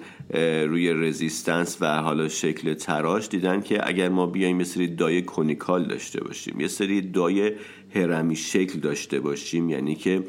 روی 0.68 0.94
resistance 0.94 1.78
و 1.82 2.02
حالا 2.02 2.28
شکل 2.28 2.74
تراش. 2.74 3.30
دیدن 3.30 3.62
که 3.62 3.88
اگر 3.90 4.10
ما 4.10 4.26
بیایم 4.26 4.60
یه 4.60 4.66
سری 4.66 4.88
die 4.88 5.22
conical 5.22 5.88
داشته 5.88 6.24
باشیم 6.24 6.60
یه 6.60 6.68
سری 6.68 7.02
die 7.02 7.52
هرمی 7.98 8.36
شکل 8.36 8.80
داشته 8.80 9.20
باشیم 9.20 9.70
یعنی 9.70 9.96
که 9.96 10.24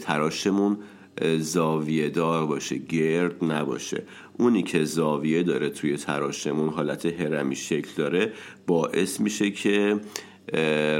تراشمون 0.00 0.78
زاویه 1.38 2.08
دار 2.08 2.46
باشه 2.46 2.76
گرد 2.78 3.44
نباشه. 3.44 4.02
اونی 4.38 4.62
که 4.62 4.84
زاویه 4.84 5.42
داره 5.42 5.70
توی 5.70 5.96
تراشمون 5.96 6.68
حالت 6.68 7.06
هرمی 7.06 7.56
شکل 7.56 7.90
داره 7.96 8.32
باعث 8.66 9.20
میشه 9.20 9.50
که 9.50 10.00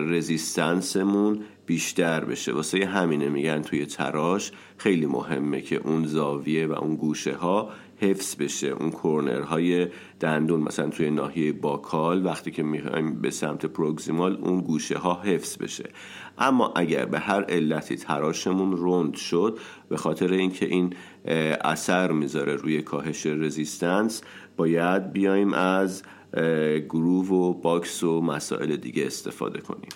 رزیستنسمون 0.09 1.41
بیشتر 1.67 2.25
بشه. 2.25 2.53
واسه 2.53 2.87
همینه 2.87 3.29
میگن 3.29 3.63
توی 3.63 3.87
تراش 3.87 4.53
خیلی 4.77 5.07
مهمه 5.07 5.61
که 5.61 5.77
اون 5.77 6.07
زاویه 6.07 6.67
و 6.67 6.73
اون 6.73 6.97
گوشه 6.97 7.35
ها 7.35 7.71
حفظ 8.03 8.37
بشه 8.37 8.67
اون 8.67 8.91
کورنرهای 8.91 9.89
دندون 10.21 10.61
مثلا 10.61 10.89
توی 10.89 11.11
ناحیه 11.11 11.53
باکال 11.53 12.27
وقتی 12.27 12.51
که 12.51 12.63
می‌خوایم 12.63 13.21
به 13.21 13.31
سمت 13.31 13.67
پروگزیمال 13.67 14.39
اون 14.43 14.61
گوشه 14.61 14.99
ها 14.99 15.23
حفظ 15.23 15.59
بشه. 15.59 15.91
اما 16.39 16.73
اگر 16.77 17.07
به 17.07 17.19
هر 17.19 17.45
علتی 17.45 17.97
تراشمون 17.97 18.73
round 18.73 19.15
شد 19.15 19.59
به 19.89 19.97
خاطر 19.97 20.33
اینکه 20.33 20.67
این 20.67 20.95
اثر 21.65 22.13
می‌ذاره 22.13 22.57
روی 22.57 22.83
کاهش 22.83 23.27
resistance 23.27 24.23
باید 24.57 25.13
بیایم 25.13 25.55
از 25.55 26.03
groove 26.89 27.29
و 27.29 27.53
box 27.53 28.03
و 28.03 28.21
مسائل 28.21 28.77
دیگه 28.77 29.07
استفاده 29.07 29.61
کنیم. 29.61 29.91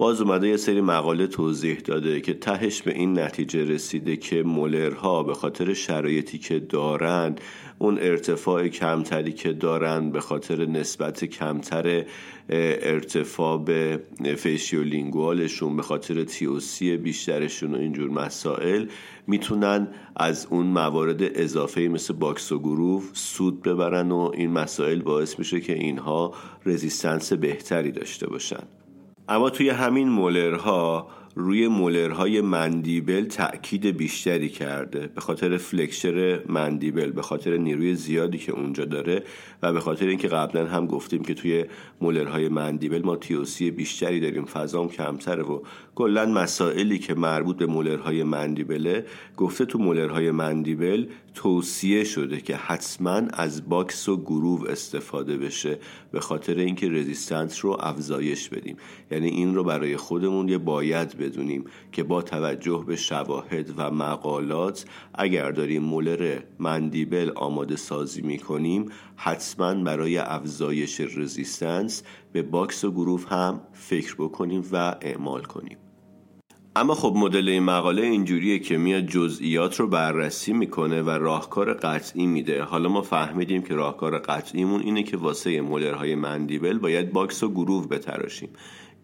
باز 0.00 0.20
اومده 0.20 0.48
یه 0.48 0.56
سری 0.56 0.80
مقاله 0.80 1.26
توضیح 1.26 1.78
داده 1.78 2.20
که 2.20 2.34
تهش 2.34 2.82
به 2.82 2.94
این 2.94 3.18
نتیجه 3.18 3.64
رسیده 3.64 4.16
که 4.16 4.42
molar 4.42 5.09
ها 5.09 5.22
به 5.22 5.34
خاطر 5.34 5.74
شرایطی 5.74 6.38
که 6.38 6.58
دارند 6.58 7.40
اون 7.78 7.98
ارتفاع 7.98 8.68
کمتری 8.68 9.32
که 9.32 9.52
دارند 9.52 10.12
به 10.12 10.20
خاطر 10.20 10.66
نسبت 10.66 11.24
کمتر 11.24 12.04
ارتفاع 12.48 13.64
به 13.64 14.00
faciolingual 14.36 15.41
شون 15.41 15.76
به 15.76 15.82
خاطر 15.82 16.24
TOC 16.24 16.96
بیشترشون 16.96 17.74
و 17.74 17.78
اینجور 17.78 18.10
مسائل 18.10 18.86
می‌تونن 19.26 19.88
از 20.16 20.46
اون 20.50 20.66
موارد 20.66 21.20
اضافه 21.22 21.80
مثل 21.80 22.14
box 22.14 22.52
و 22.52 22.58
groove 22.58 23.10
سود 23.12 23.62
ببرن 23.62 24.10
و 24.10 24.30
این 24.34 24.50
مسائل 24.50 25.02
باعث 25.02 25.38
میشه 25.38 25.60
که 25.60 25.72
اینها 25.72 26.34
resistance 26.66 27.32
بهتری 27.32 27.92
داشته 27.92 28.26
باشن. 28.26 28.79
اما 29.30 29.50
توی 29.50 29.68
همین 29.68 30.08
molar 30.08 30.91
ها 30.91 31.08
روی 31.34 31.68
molar 31.68 32.40
های 32.40 32.57
mandible 32.57 33.24
تاکید 33.24 33.86
بیشتری 33.86 34.48
کرده. 34.48 35.06
به 35.06 35.20
خاطر 35.20 35.56
flexure 35.56 36.42
mandible 36.46 37.10
به 37.10 37.22
خاطر 37.22 37.56
نیروی 37.56 37.94
زیادی 37.94 38.38
که 38.38 38.52
اونجا 38.52 38.84
داره 38.84 39.22
و 39.62 39.72
به 39.72 39.80
خاطر 39.80 40.06
اینکه 40.06 40.28
قبلا 40.28 40.66
هم 40.66 40.86
گفتیم 40.86 41.22
که 41.22 41.34
توی 41.34 41.64
molar 42.00 42.48
های 42.48 42.59
mandible 42.59 43.02
ما 43.02 43.16
TOC 43.16 43.70
بیشتری 43.70 44.20
داریم 44.20 44.44
فضام 44.44 44.88
کمتره 44.88 45.42
و 45.42 45.60
کلا 46.00 46.26
مسائلی 46.26 46.98
که 46.98 47.14
مربوط 47.14 47.56
به 47.56 47.66
molar 47.66 48.22
های 48.22 48.37
mandible 48.37 48.98
ه 48.98 49.06
گفته 49.36 49.64
تو 49.64 49.78
molar 49.78 50.30
های 50.30 50.45
mandible 50.45 51.06
توصیه 51.34 52.04
شده 52.04 52.40
که 52.40 52.56
حتما 52.56 53.22
از 53.32 53.68
box 53.68 54.08
و 54.08 54.16
groove 54.16 54.68
استفاده 54.68 55.36
بشه 55.36 55.78
به 56.12 56.20
خاطر 56.20 56.54
اینکه 56.54 56.88
resistance 56.88 57.64
رو 57.64 57.76
افزایش 57.80 58.48
بدیم. 58.48 58.76
یعنی 59.10 59.28
این 59.28 59.54
رو 59.54 59.64
برای 59.64 59.96
خودمون 59.96 60.48
یه 60.48 60.58
باید 60.58 61.18
بدونیم 61.18 61.64
که 61.92 62.02
با 62.02 62.22
توجه 62.22 62.84
به 62.86 62.96
شواهد 62.96 63.74
و 63.76 63.90
مقالات 63.90 64.84
اگر 65.14 65.50
داریم 65.50 65.82
molar 65.82 66.38
mandible 66.58 67.30
آماده 67.34 67.76
سازی 67.76 68.22
می‌کنیم 68.22 68.86
حتما 69.16 69.74
برای 69.74 70.18
افزایش 70.18 71.00
resistance 71.00 72.02
به 72.32 72.42
box 72.42 72.84
و 72.84 72.90
groove 72.90 73.28
هم 73.28 73.60
فکر 73.72 74.14
بکنیم 74.14 74.64
و 74.72 74.96
اعمال 75.00 75.42
کنیم. 75.42 75.89
اما 76.76 76.94
خب 76.94 77.12
مدل 77.16 77.48
این 77.48 77.62
مقاله 77.62 78.02
اینجوریه 78.02 78.58
که 78.58 78.78
میاد 78.78 79.06
جزئیات 79.06 79.80
رو 79.80 79.86
بررسی 79.86 80.52
می‌کنه 80.52 81.02
و 81.02 81.10
راهکار 81.10 81.74
قطعی 81.74 82.26
میده. 82.26 82.62
حالا 82.62 82.88
ما 82.88 83.02
فهمیدیم 83.02 83.62
که 83.62 83.74
راهکار 83.74 84.18
قطعیمون 84.18 84.80
اینه 84.80 85.02
که 85.02 85.16
واسه 85.16 85.60
molar 85.60 86.14
های 86.14 86.27
mandible 86.27 86.78
باید 86.78 87.12
box 87.12 87.42
و 87.42 87.48
groove 87.48 87.88
بتراشیم. 87.88 88.48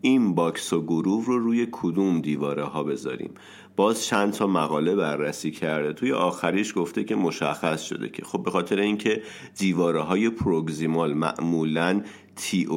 این 0.01 0.35
box 0.35 0.73
و 0.73 0.83
groove 0.83 1.27
رو 1.27 1.39
روی 1.39 1.69
کدوم 1.73 2.21
دیواره 2.21 2.65
ها 2.65 2.85
بذاریم؟ 2.85 3.31
باز 3.77 4.05
چند 4.05 4.33
تا 4.33 4.47
مقاله 4.47 4.95
بررسی 4.95 5.51
کرده. 5.51 5.93
توی 5.93 6.13
آخریش 6.13 6.73
گفته 6.77 7.05
که 7.05 7.15
مشخص 7.15 7.83
شده 7.83 8.09
که 8.09 8.25
خب 8.25 8.43
به 8.43 8.51
خاطر 8.51 8.81
اینکه 8.81 9.23
دیواره 9.59 10.01
های 10.01 10.31
proximal 10.31 11.15
معمولا 11.15 12.03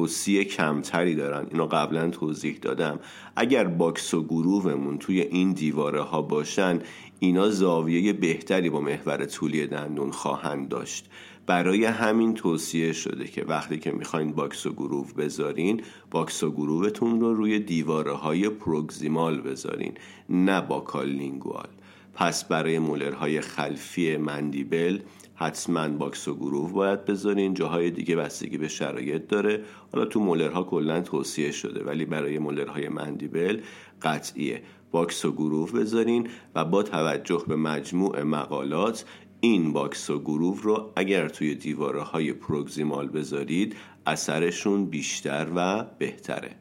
TOC 0.08 0.44
کمتری 0.44 1.14
دارن. 1.14 1.46
اینو 1.50 1.66
قبلا 1.66 2.10
توضیح 2.10 2.58
دادم. 2.62 3.00
اگر 3.36 3.64
box 3.64 4.14
و 4.14 4.24
groove 4.24 4.73
مون 4.73 4.98
توی 4.98 5.20
این 5.20 5.52
دیواره 5.52 6.02
ها 6.02 6.22
باشن 6.22 6.78
اینا 7.18 7.50
زاویه 7.50 8.12
بهتری 8.12 8.70
با 8.70 8.80
محور 8.80 9.24
طولی 9.24 9.66
دندون 9.66 10.10
خواهند 10.10 10.68
داشت. 10.68 11.10
برای 11.50 11.84
همین 11.84 12.34
توصیه 12.34 12.92
شده 12.92 13.24
که 13.24 13.44
وقتی 13.44 13.78
که 13.78 13.90
می‌خواین 13.90 14.32
box 14.32 14.66
و 14.66 14.72
groove 14.72 15.14
بذارین 15.14 15.82
box 16.10 16.42
و 16.42 16.50
groove 16.50 16.97
تون 16.97 17.20
رو 17.20 17.34
روی 17.34 17.58
دیواره 17.58 18.12
های 18.12 18.48
proximal 18.48 19.40
بذارین 19.40 19.92
نه 20.28 20.60
buccolingual. 20.60 21.68
پس 22.14 22.44
برای 22.44 22.78
molar 22.78 23.22
های 23.22 23.40
خلفی 23.40 24.16
mandible 24.16 24.98
حتما 25.34 25.88
box 25.88 26.28
و 26.28 26.34
groove 26.34 26.72
باید 26.72 27.04
بذارین 27.04 27.54
جاهای 27.54 27.90
دیگه 27.90 28.16
بستگی 28.16 28.58
به 28.58 28.68
شرایط 28.68 29.28
داره. 29.28 29.64
حالا 29.92 30.04
تو 30.04 30.20
molar 30.20 30.55
ها 30.55 30.62
کلا 30.62 31.00
توصیه 31.00 31.50
شده 31.52 31.84
ولی 31.84 32.04
برای 32.04 32.38
molar 32.38 32.88
های 32.88 33.02
mandible 33.02 33.60
قطعیه. 34.02 34.62
box 34.90 35.24
و 35.24 35.32
groove 35.32 35.72
بذارین 35.72 36.28
و 36.54 36.64
با 36.64 36.82
توجه 36.82 37.44
به 37.48 37.56
مجموع 37.56 38.22
مقالات 38.22 39.04
این 39.40 39.72
box 39.72 40.10
و 40.10 40.18
groove 40.18 40.62
رو 40.62 40.92
اگر 40.96 41.28
توی 41.28 41.54
دیواره 41.54 42.02
های 42.02 42.32
proximal 42.32 43.08
بذارید 43.08 43.76
اثرشون 44.06 44.86
بیشتر 44.86 45.46
و 45.56 45.84
بهتره. 45.98 46.56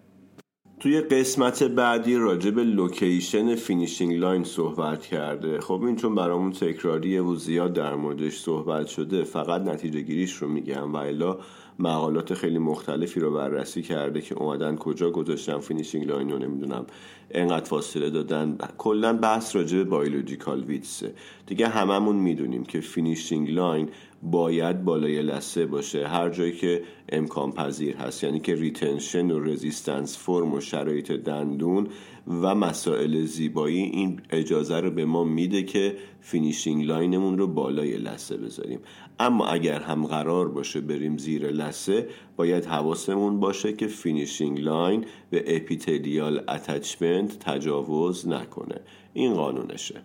توی 0.80 1.02
قسمت 1.02 1.64
بعدی 1.64 2.16
راجع 2.16 2.52
به 2.52 2.64
location 2.64 3.56
finishing 3.56 4.16
line 4.16 4.44
صحبت 4.44 5.06
کرده. 5.06 5.60
خب 5.60 5.84
این 5.84 5.96
چون 5.96 6.16
برامون 6.16 6.52
تکراریه 6.52 7.22
و 7.22 7.36
زیاد 7.36 7.74
در 7.74 7.96
موردش 7.96 8.38
صحبت 8.38 8.88
شده 8.88 9.24
فقط 9.24 9.62
نتیجه 9.62 10.02
گیریش 10.02 10.34
رو 10.34 10.48
میگم. 10.48 10.94
و 10.94 10.98
الا 10.98 11.38
مقالات 11.80 12.34
خیلی 12.34 12.58
مختلفی 12.58 13.20
رو 13.20 13.34
بررسی 13.34 13.82
کرده 13.82 14.22
که 14.22 14.36
اومدن 14.36 14.76
کجا 14.76 15.12
گذاشتن 15.12 15.60
finishing 15.60 16.08
line 16.08 16.30
رو 16.32 16.40
نمی‌دونم 16.40 16.86
انقدر 17.32 17.66
فاصله 17.66 18.10
دادن. 18.10 18.58
کلا 18.78 19.14
بحث 19.14 19.56
راجع 19.56 19.78
به 19.78 19.84
biological 19.84 20.64
width 20.64 21.05
ه 21.05 21.14
دیگه 21.48 21.68
هممون 21.68 22.16
می‌دونیم 22.16 22.64
که 22.64 22.80
finishing 22.80 23.52
line 23.52 23.90
باید 24.24 24.84
بالای 24.84 25.22
لثه 25.22 25.66
باشه. 25.66 26.08
هر 26.08 26.30
جایی 26.30 26.52
که 26.52 26.84
امکان 27.10 27.52
پذیر 27.52 27.96
هست 27.96 28.24
یعنی 28.24 28.40
که 28.40 28.56
retention 28.56 29.32
و 29.32 29.40
resistance 29.40 30.18
form 30.18 30.54
و 30.54 30.60
شرایط 30.60 31.12
دندون 31.12 31.88
و 32.28 32.56
مسائل 32.56 33.26
زیبایی 33.26 33.82
این 33.82 34.22
اجازه 34.30 34.80
رو 34.80 34.92
به 34.92 35.06
ما 35.06 35.24
میده 35.24 35.64
که 35.64 35.96
finishing 36.22 36.86
line 36.86 37.15
مون 37.15 37.38
رو 37.38 37.48
بالای 37.48 37.98
لثه 37.98 38.38
بذاریم. 38.38 38.80
اما 39.20 39.48
اگر 39.48 39.80
هم 39.80 40.06
قرار 40.06 40.48
باشه 40.48 40.82
بریم 40.82 41.18
زیر 41.18 41.52
لثه 41.52 42.08
باید 42.36 42.66
حواسمون 42.66 43.40
باشه 43.40 43.74
که 43.74 43.88
finishing 43.88 44.60
line 44.60 45.06
به 45.30 45.56
epithelial 45.56 46.44
attachment 46.48 47.40
تجاوز 47.40 48.28
نکنه. 48.28 48.82
این 49.14 49.34
قانونشه. 49.34 50.02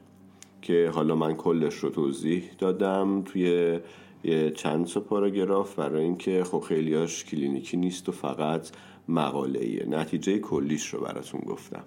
که 0.62 0.90
حالا 0.94 1.16
من 1.16 1.35
کلش 1.35 1.74
رو 1.74 1.90
توضیح 1.90 2.50
دادم 2.59 3.22
توی 3.22 3.79
یه 4.24 4.50
چند 4.50 4.87
تا 4.87 5.00
پاراگراف 5.00 5.74
برای 5.74 6.05
اینکه 6.05 6.44
خب 6.44 6.61
خیلیاش 6.61 7.24
کلینیکی 7.24 7.77
نیست 7.77 8.09
و 8.09 8.12
فقط 8.12 8.70
مقاله 9.09 9.61
ایه 9.61 9.87
نتیجه 9.88 10.38
کلیش 10.38 10.87
رو 10.87 11.00
براتون 11.00 11.40
گفتم. 11.40 11.85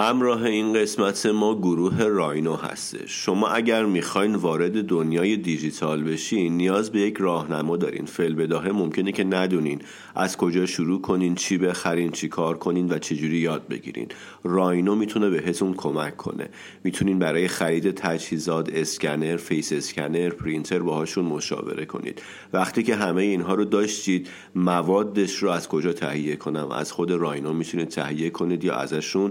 همراه 0.00 0.44
این 0.44 0.72
قسمت 0.72 1.26
ما 1.26 1.54
گروه 1.54 2.04
راینو 2.04 2.56
هستش 2.56 3.24
شما 3.24 3.48
اگر 3.48 3.84
می‌خواین 3.84 4.34
وارد 4.34 4.82
دنیای 4.86 5.36
دیجیتال 5.36 6.02
بشین 6.02 6.56
نیاز 6.56 6.92
به 6.92 7.00
یک 7.00 7.16
راهنما 7.18 7.76
دارین. 7.76 8.06
فل 8.06 8.34
بداهه 8.34 8.72
ممکنه 8.72 9.12
که 9.12 9.24
ندونین 9.24 9.82
از 10.14 10.36
کجا 10.36 10.66
شروع 10.66 11.00
کنین 11.00 11.34
چی 11.34 11.58
بخرین 11.58 12.10
چی 12.10 12.28
کار 12.28 12.58
کنین 12.58 12.88
و 12.88 12.98
چجوری 12.98 13.36
یاد 13.36 13.68
بگیرین. 13.68 14.08
راینو 14.44 14.94
می‌تونه 14.94 15.30
بهتون 15.30 15.74
کمک 15.74 16.16
کنه. 16.16 16.48
می‌تونین 16.84 17.18
برای 17.18 17.48
خرید 17.48 17.90
تجهیزات 17.90 18.70
اسکنر 18.72 19.36
face 19.36 19.72
scanner 19.72 20.30
پرینتر 20.30 20.78
باهاشون 20.78 21.24
مشاوره 21.24 21.84
کنید. 21.84 22.22
وقتی 22.52 22.82
که 22.82 22.94
همه 22.94 23.22
اینها 23.22 23.54
رو 23.54 23.64
داشتید 23.64 24.28
موادش 24.54 25.36
رو 25.36 25.50
از 25.50 25.68
کجا 25.68 25.92
تهیه 25.92 26.36
کنم؟ 26.36 26.70
از 26.70 26.92
خود 26.92 27.10
راینو 27.10 27.52
می‌تونید 27.52 27.88
تهیه 27.88 28.30
کنید 28.30 28.64
یا 28.64 28.74
ازشون 28.74 29.30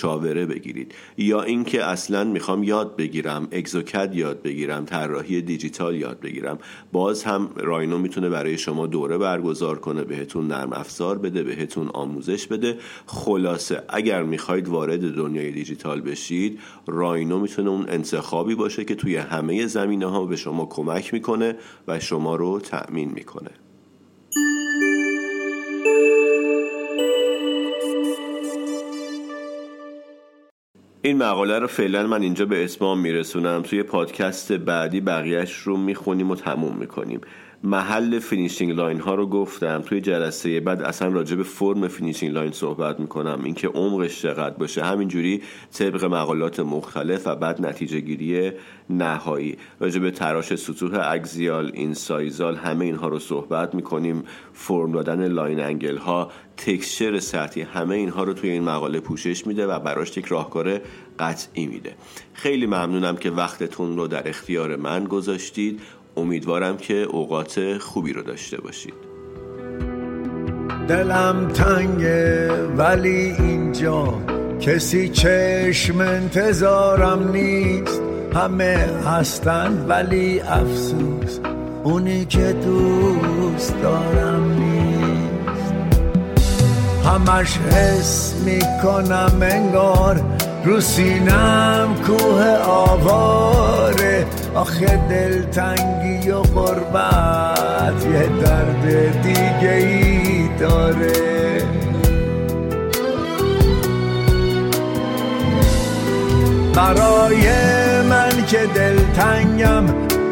مشاوره 0.00 0.46
بگیرید. 0.46 0.94
یا 1.18 1.42
اینکه 1.42 1.84
اصلا 1.84 2.24
می‌خوام 2.24 2.62
یاد 2.62 2.96
بگیرم 2.96 3.48
Exocad 3.52 4.14
یاد 4.14 4.42
بگیرم 4.42 4.84
طراحی 4.84 5.42
دیجیتال 5.42 5.96
یاد 5.96 6.20
بگیرم. 6.20 6.58
باز 6.92 7.24
هم 7.24 7.50
راینو 7.56 7.98
می‌تونه 7.98 8.28
برای 8.28 8.58
شما 8.58 8.86
دوره 8.86 9.18
برگزار 9.18 9.78
کنه 9.78 10.04
بهتون 10.04 10.46
نرم 10.46 10.72
افزار 10.72 11.18
بده 11.18 11.42
بهتون 11.42 11.88
آموزش 11.88 12.46
بده. 12.46 12.78
خلاصه 13.06 13.82
اگر 13.88 14.22
می‌خواید 14.22 14.68
وارد 14.68 15.14
دنیای 15.14 15.50
دیجیتال 15.50 16.00
بشید 16.00 16.58
راینو 16.86 17.38
می‌تونه 17.38 17.70
اون 17.70 17.86
انتخابی 17.88 18.54
باشه 18.54 18.84
که 18.84 18.94
توی 18.94 19.16
همه 19.16 19.66
زمینه 19.66 20.06
ها 20.06 20.24
به 20.24 20.36
شما 20.36 20.66
کمک 20.66 21.14
می‌کنه 21.14 21.56
و 21.88 22.00
شما 22.00 22.36
رو 22.36 22.60
تأمین 22.60 23.10
می‌کنه. 23.14 23.50
این 31.02 31.18
مقاله 31.18 31.58
رو 31.58 31.66
فعلا 31.66 32.06
من 32.06 32.22
اینجا 32.22 32.46
به 32.46 32.64
اسمام 32.64 33.00
میرسونم. 33.00 33.62
توی 33.62 33.82
پادکست 33.82 34.52
بعدی 34.52 35.00
بقیهش 35.00 35.54
رو 35.56 35.76
می‌خونیم 35.76 36.30
و 36.30 36.34
تموم 36.34 36.76
می‌کنیم. 36.76 37.20
محل 37.64 38.18
finishing 38.18 38.72
line 38.72 39.00
ها 39.00 39.14
رو 39.14 39.26
گفتم. 39.26 39.82
توی 39.86 40.00
جلسه 40.00 40.60
بعد 40.60 40.82
اصلا 40.82 41.08
راجع 41.08 41.36
به 41.36 41.42
فرم 41.42 41.88
finishing 41.88 42.34
line 42.34 42.52
صحبت 42.52 43.00
می‌کنم. 43.00 43.40
اینکه 43.44 43.68
عمقش 43.68 44.22
چقدر 44.22 44.54
باشه. 44.54 44.84
همینجوری 44.84 45.42
طبق 45.72 46.04
مقالات 46.04 46.60
مختلف 46.60 47.26
و 47.26 47.36
بعد 47.36 47.66
نتیجه 47.66 48.00
گیری 48.00 48.52
نهایی. 48.90 49.56
راجع 49.80 50.00
به 50.00 50.10
تراش 50.10 50.54
سطوح 50.54 50.98
axial 51.02 51.70
incisal 51.74 52.56
همه 52.56 52.84
اینها 52.84 53.08
رو 53.08 53.18
صحبت 53.18 53.74
می‌کنیم. 53.74 54.24
فرم 54.52 54.92
دادن 54.92 55.28
line 55.28 55.60
angle 55.60 55.96
ها 55.96 56.30
texture 56.56 57.18
سطحی 57.18 57.62
همه 57.62 57.94
اینها 57.94 58.24
رو 58.24 58.32
توی 58.32 58.50
این 58.50 58.64
مقاله 58.64 59.00
پوشش 59.00 59.46
میده 59.46 59.66
و 59.66 59.78
براش 59.78 60.16
یک 60.16 60.26
راهکار 60.26 60.80
قطعی 61.18 61.66
میده. 61.66 61.94
خیلی 62.34 62.66
ممنونم 62.66 63.16
که 63.16 63.30
وقتتون 63.30 63.96
رو 63.96 64.06
در 64.06 64.28
اختیار 64.28 64.76
من 64.76 65.04
گذاشتید. 65.04 65.80
امیدوارم 66.20 66.76
که 66.76 66.94
اوقات 66.94 67.78
خوبی 67.78 68.12
رو 68.12 68.22
داشته 68.22 68.60
باشید. 68.60 68.94
دلم 70.88 71.48
تنگه 71.48 72.52
ولی 72.66 73.36
اینجا 73.38 74.14
کسی 74.60 75.08
چشم 75.08 76.00
انتظارم 76.00 77.30
نیست. 77.32 78.00
همه 78.34 78.88
هستن 79.06 79.86
ولی 79.88 80.40
افسوس 80.40 81.38
اونی 81.84 82.24
که 82.24 82.52
دوست 82.52 83.74
دارم 83.82 84.52
نیست. 84.52 85.74
همش 87.04 87.58
حس 87.58 88.34
می‌کنم 88.44 89.38
انگار 89.42 90.20
رو 90.64 90.80
سینم 90.80 91.88
کوه 92.06 92.44
آواره. 92.66 94.26
آخه 94.54 95.00
دلتنگی 95.10 96.30
و 96.30 96.38
قربت 96.38 98.06
یه 98.06 98.28
درد 98.42 98.84
دیگه 99.22 99.72
ای 99.72 100.48
داره. 100.58 101.12
برای 106.74 107.42
من 108.10 108.46
که 108.46 108.66
دلتنگم 108.74 109.84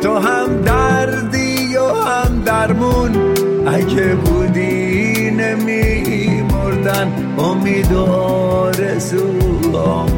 تو 0.03 0.19
هم 0.19 0.63
دردی 0.63 1.77
و 1.77 1.95
هم 1.95 2.43
درمون. 2.45 3.35
اگه 3.67 4.15
بودی 4.15 5.31
نمی 5.31 6.43
مردن 6.43 7.13
امید 7.39 7.93
و 7.93 8.13
آرزوامون 8.13 10.18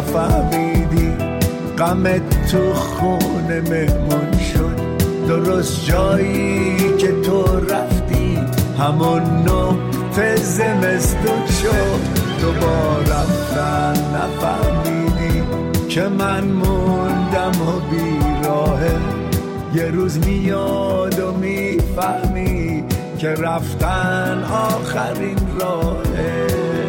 نفهمیدی؟ 0.00 1.12
غمت 1.78 2.50
تو 2.52 2.74
خونه 2.74 3.60
مهمون 3.60 4.38
شد. 4.52 4.76
درست 5.28 5.84
جایی 5.84 6.96
که 6.98 7.12
تو 7.20 7.44
رفتی. 7.56 8.38
همون 8.78 9.22
نقطه 9.22 10.36
زمستون 10.36 11.46
شد. 11.62 12.00
تو 12.40 12.52
با 12.52 12.98
رفتن 12.98 13.94
نفهمیدی 14.14 15.42
که 15.88 16.02
من 16.02 16.44
موندم 16.44 17.62
و 17.62 17.80
بیراهه. 17.90 18.96
یه 19.74 19.84
روز 19.84 20.26
میاد 20.26 21.18
و 21.18 21.32
می‌فهمی 21.32 22.84
که 23.18 23.28
رفتن 23.28 24.44
آخرین 24.52 25.38
راهه. 25.60 26.79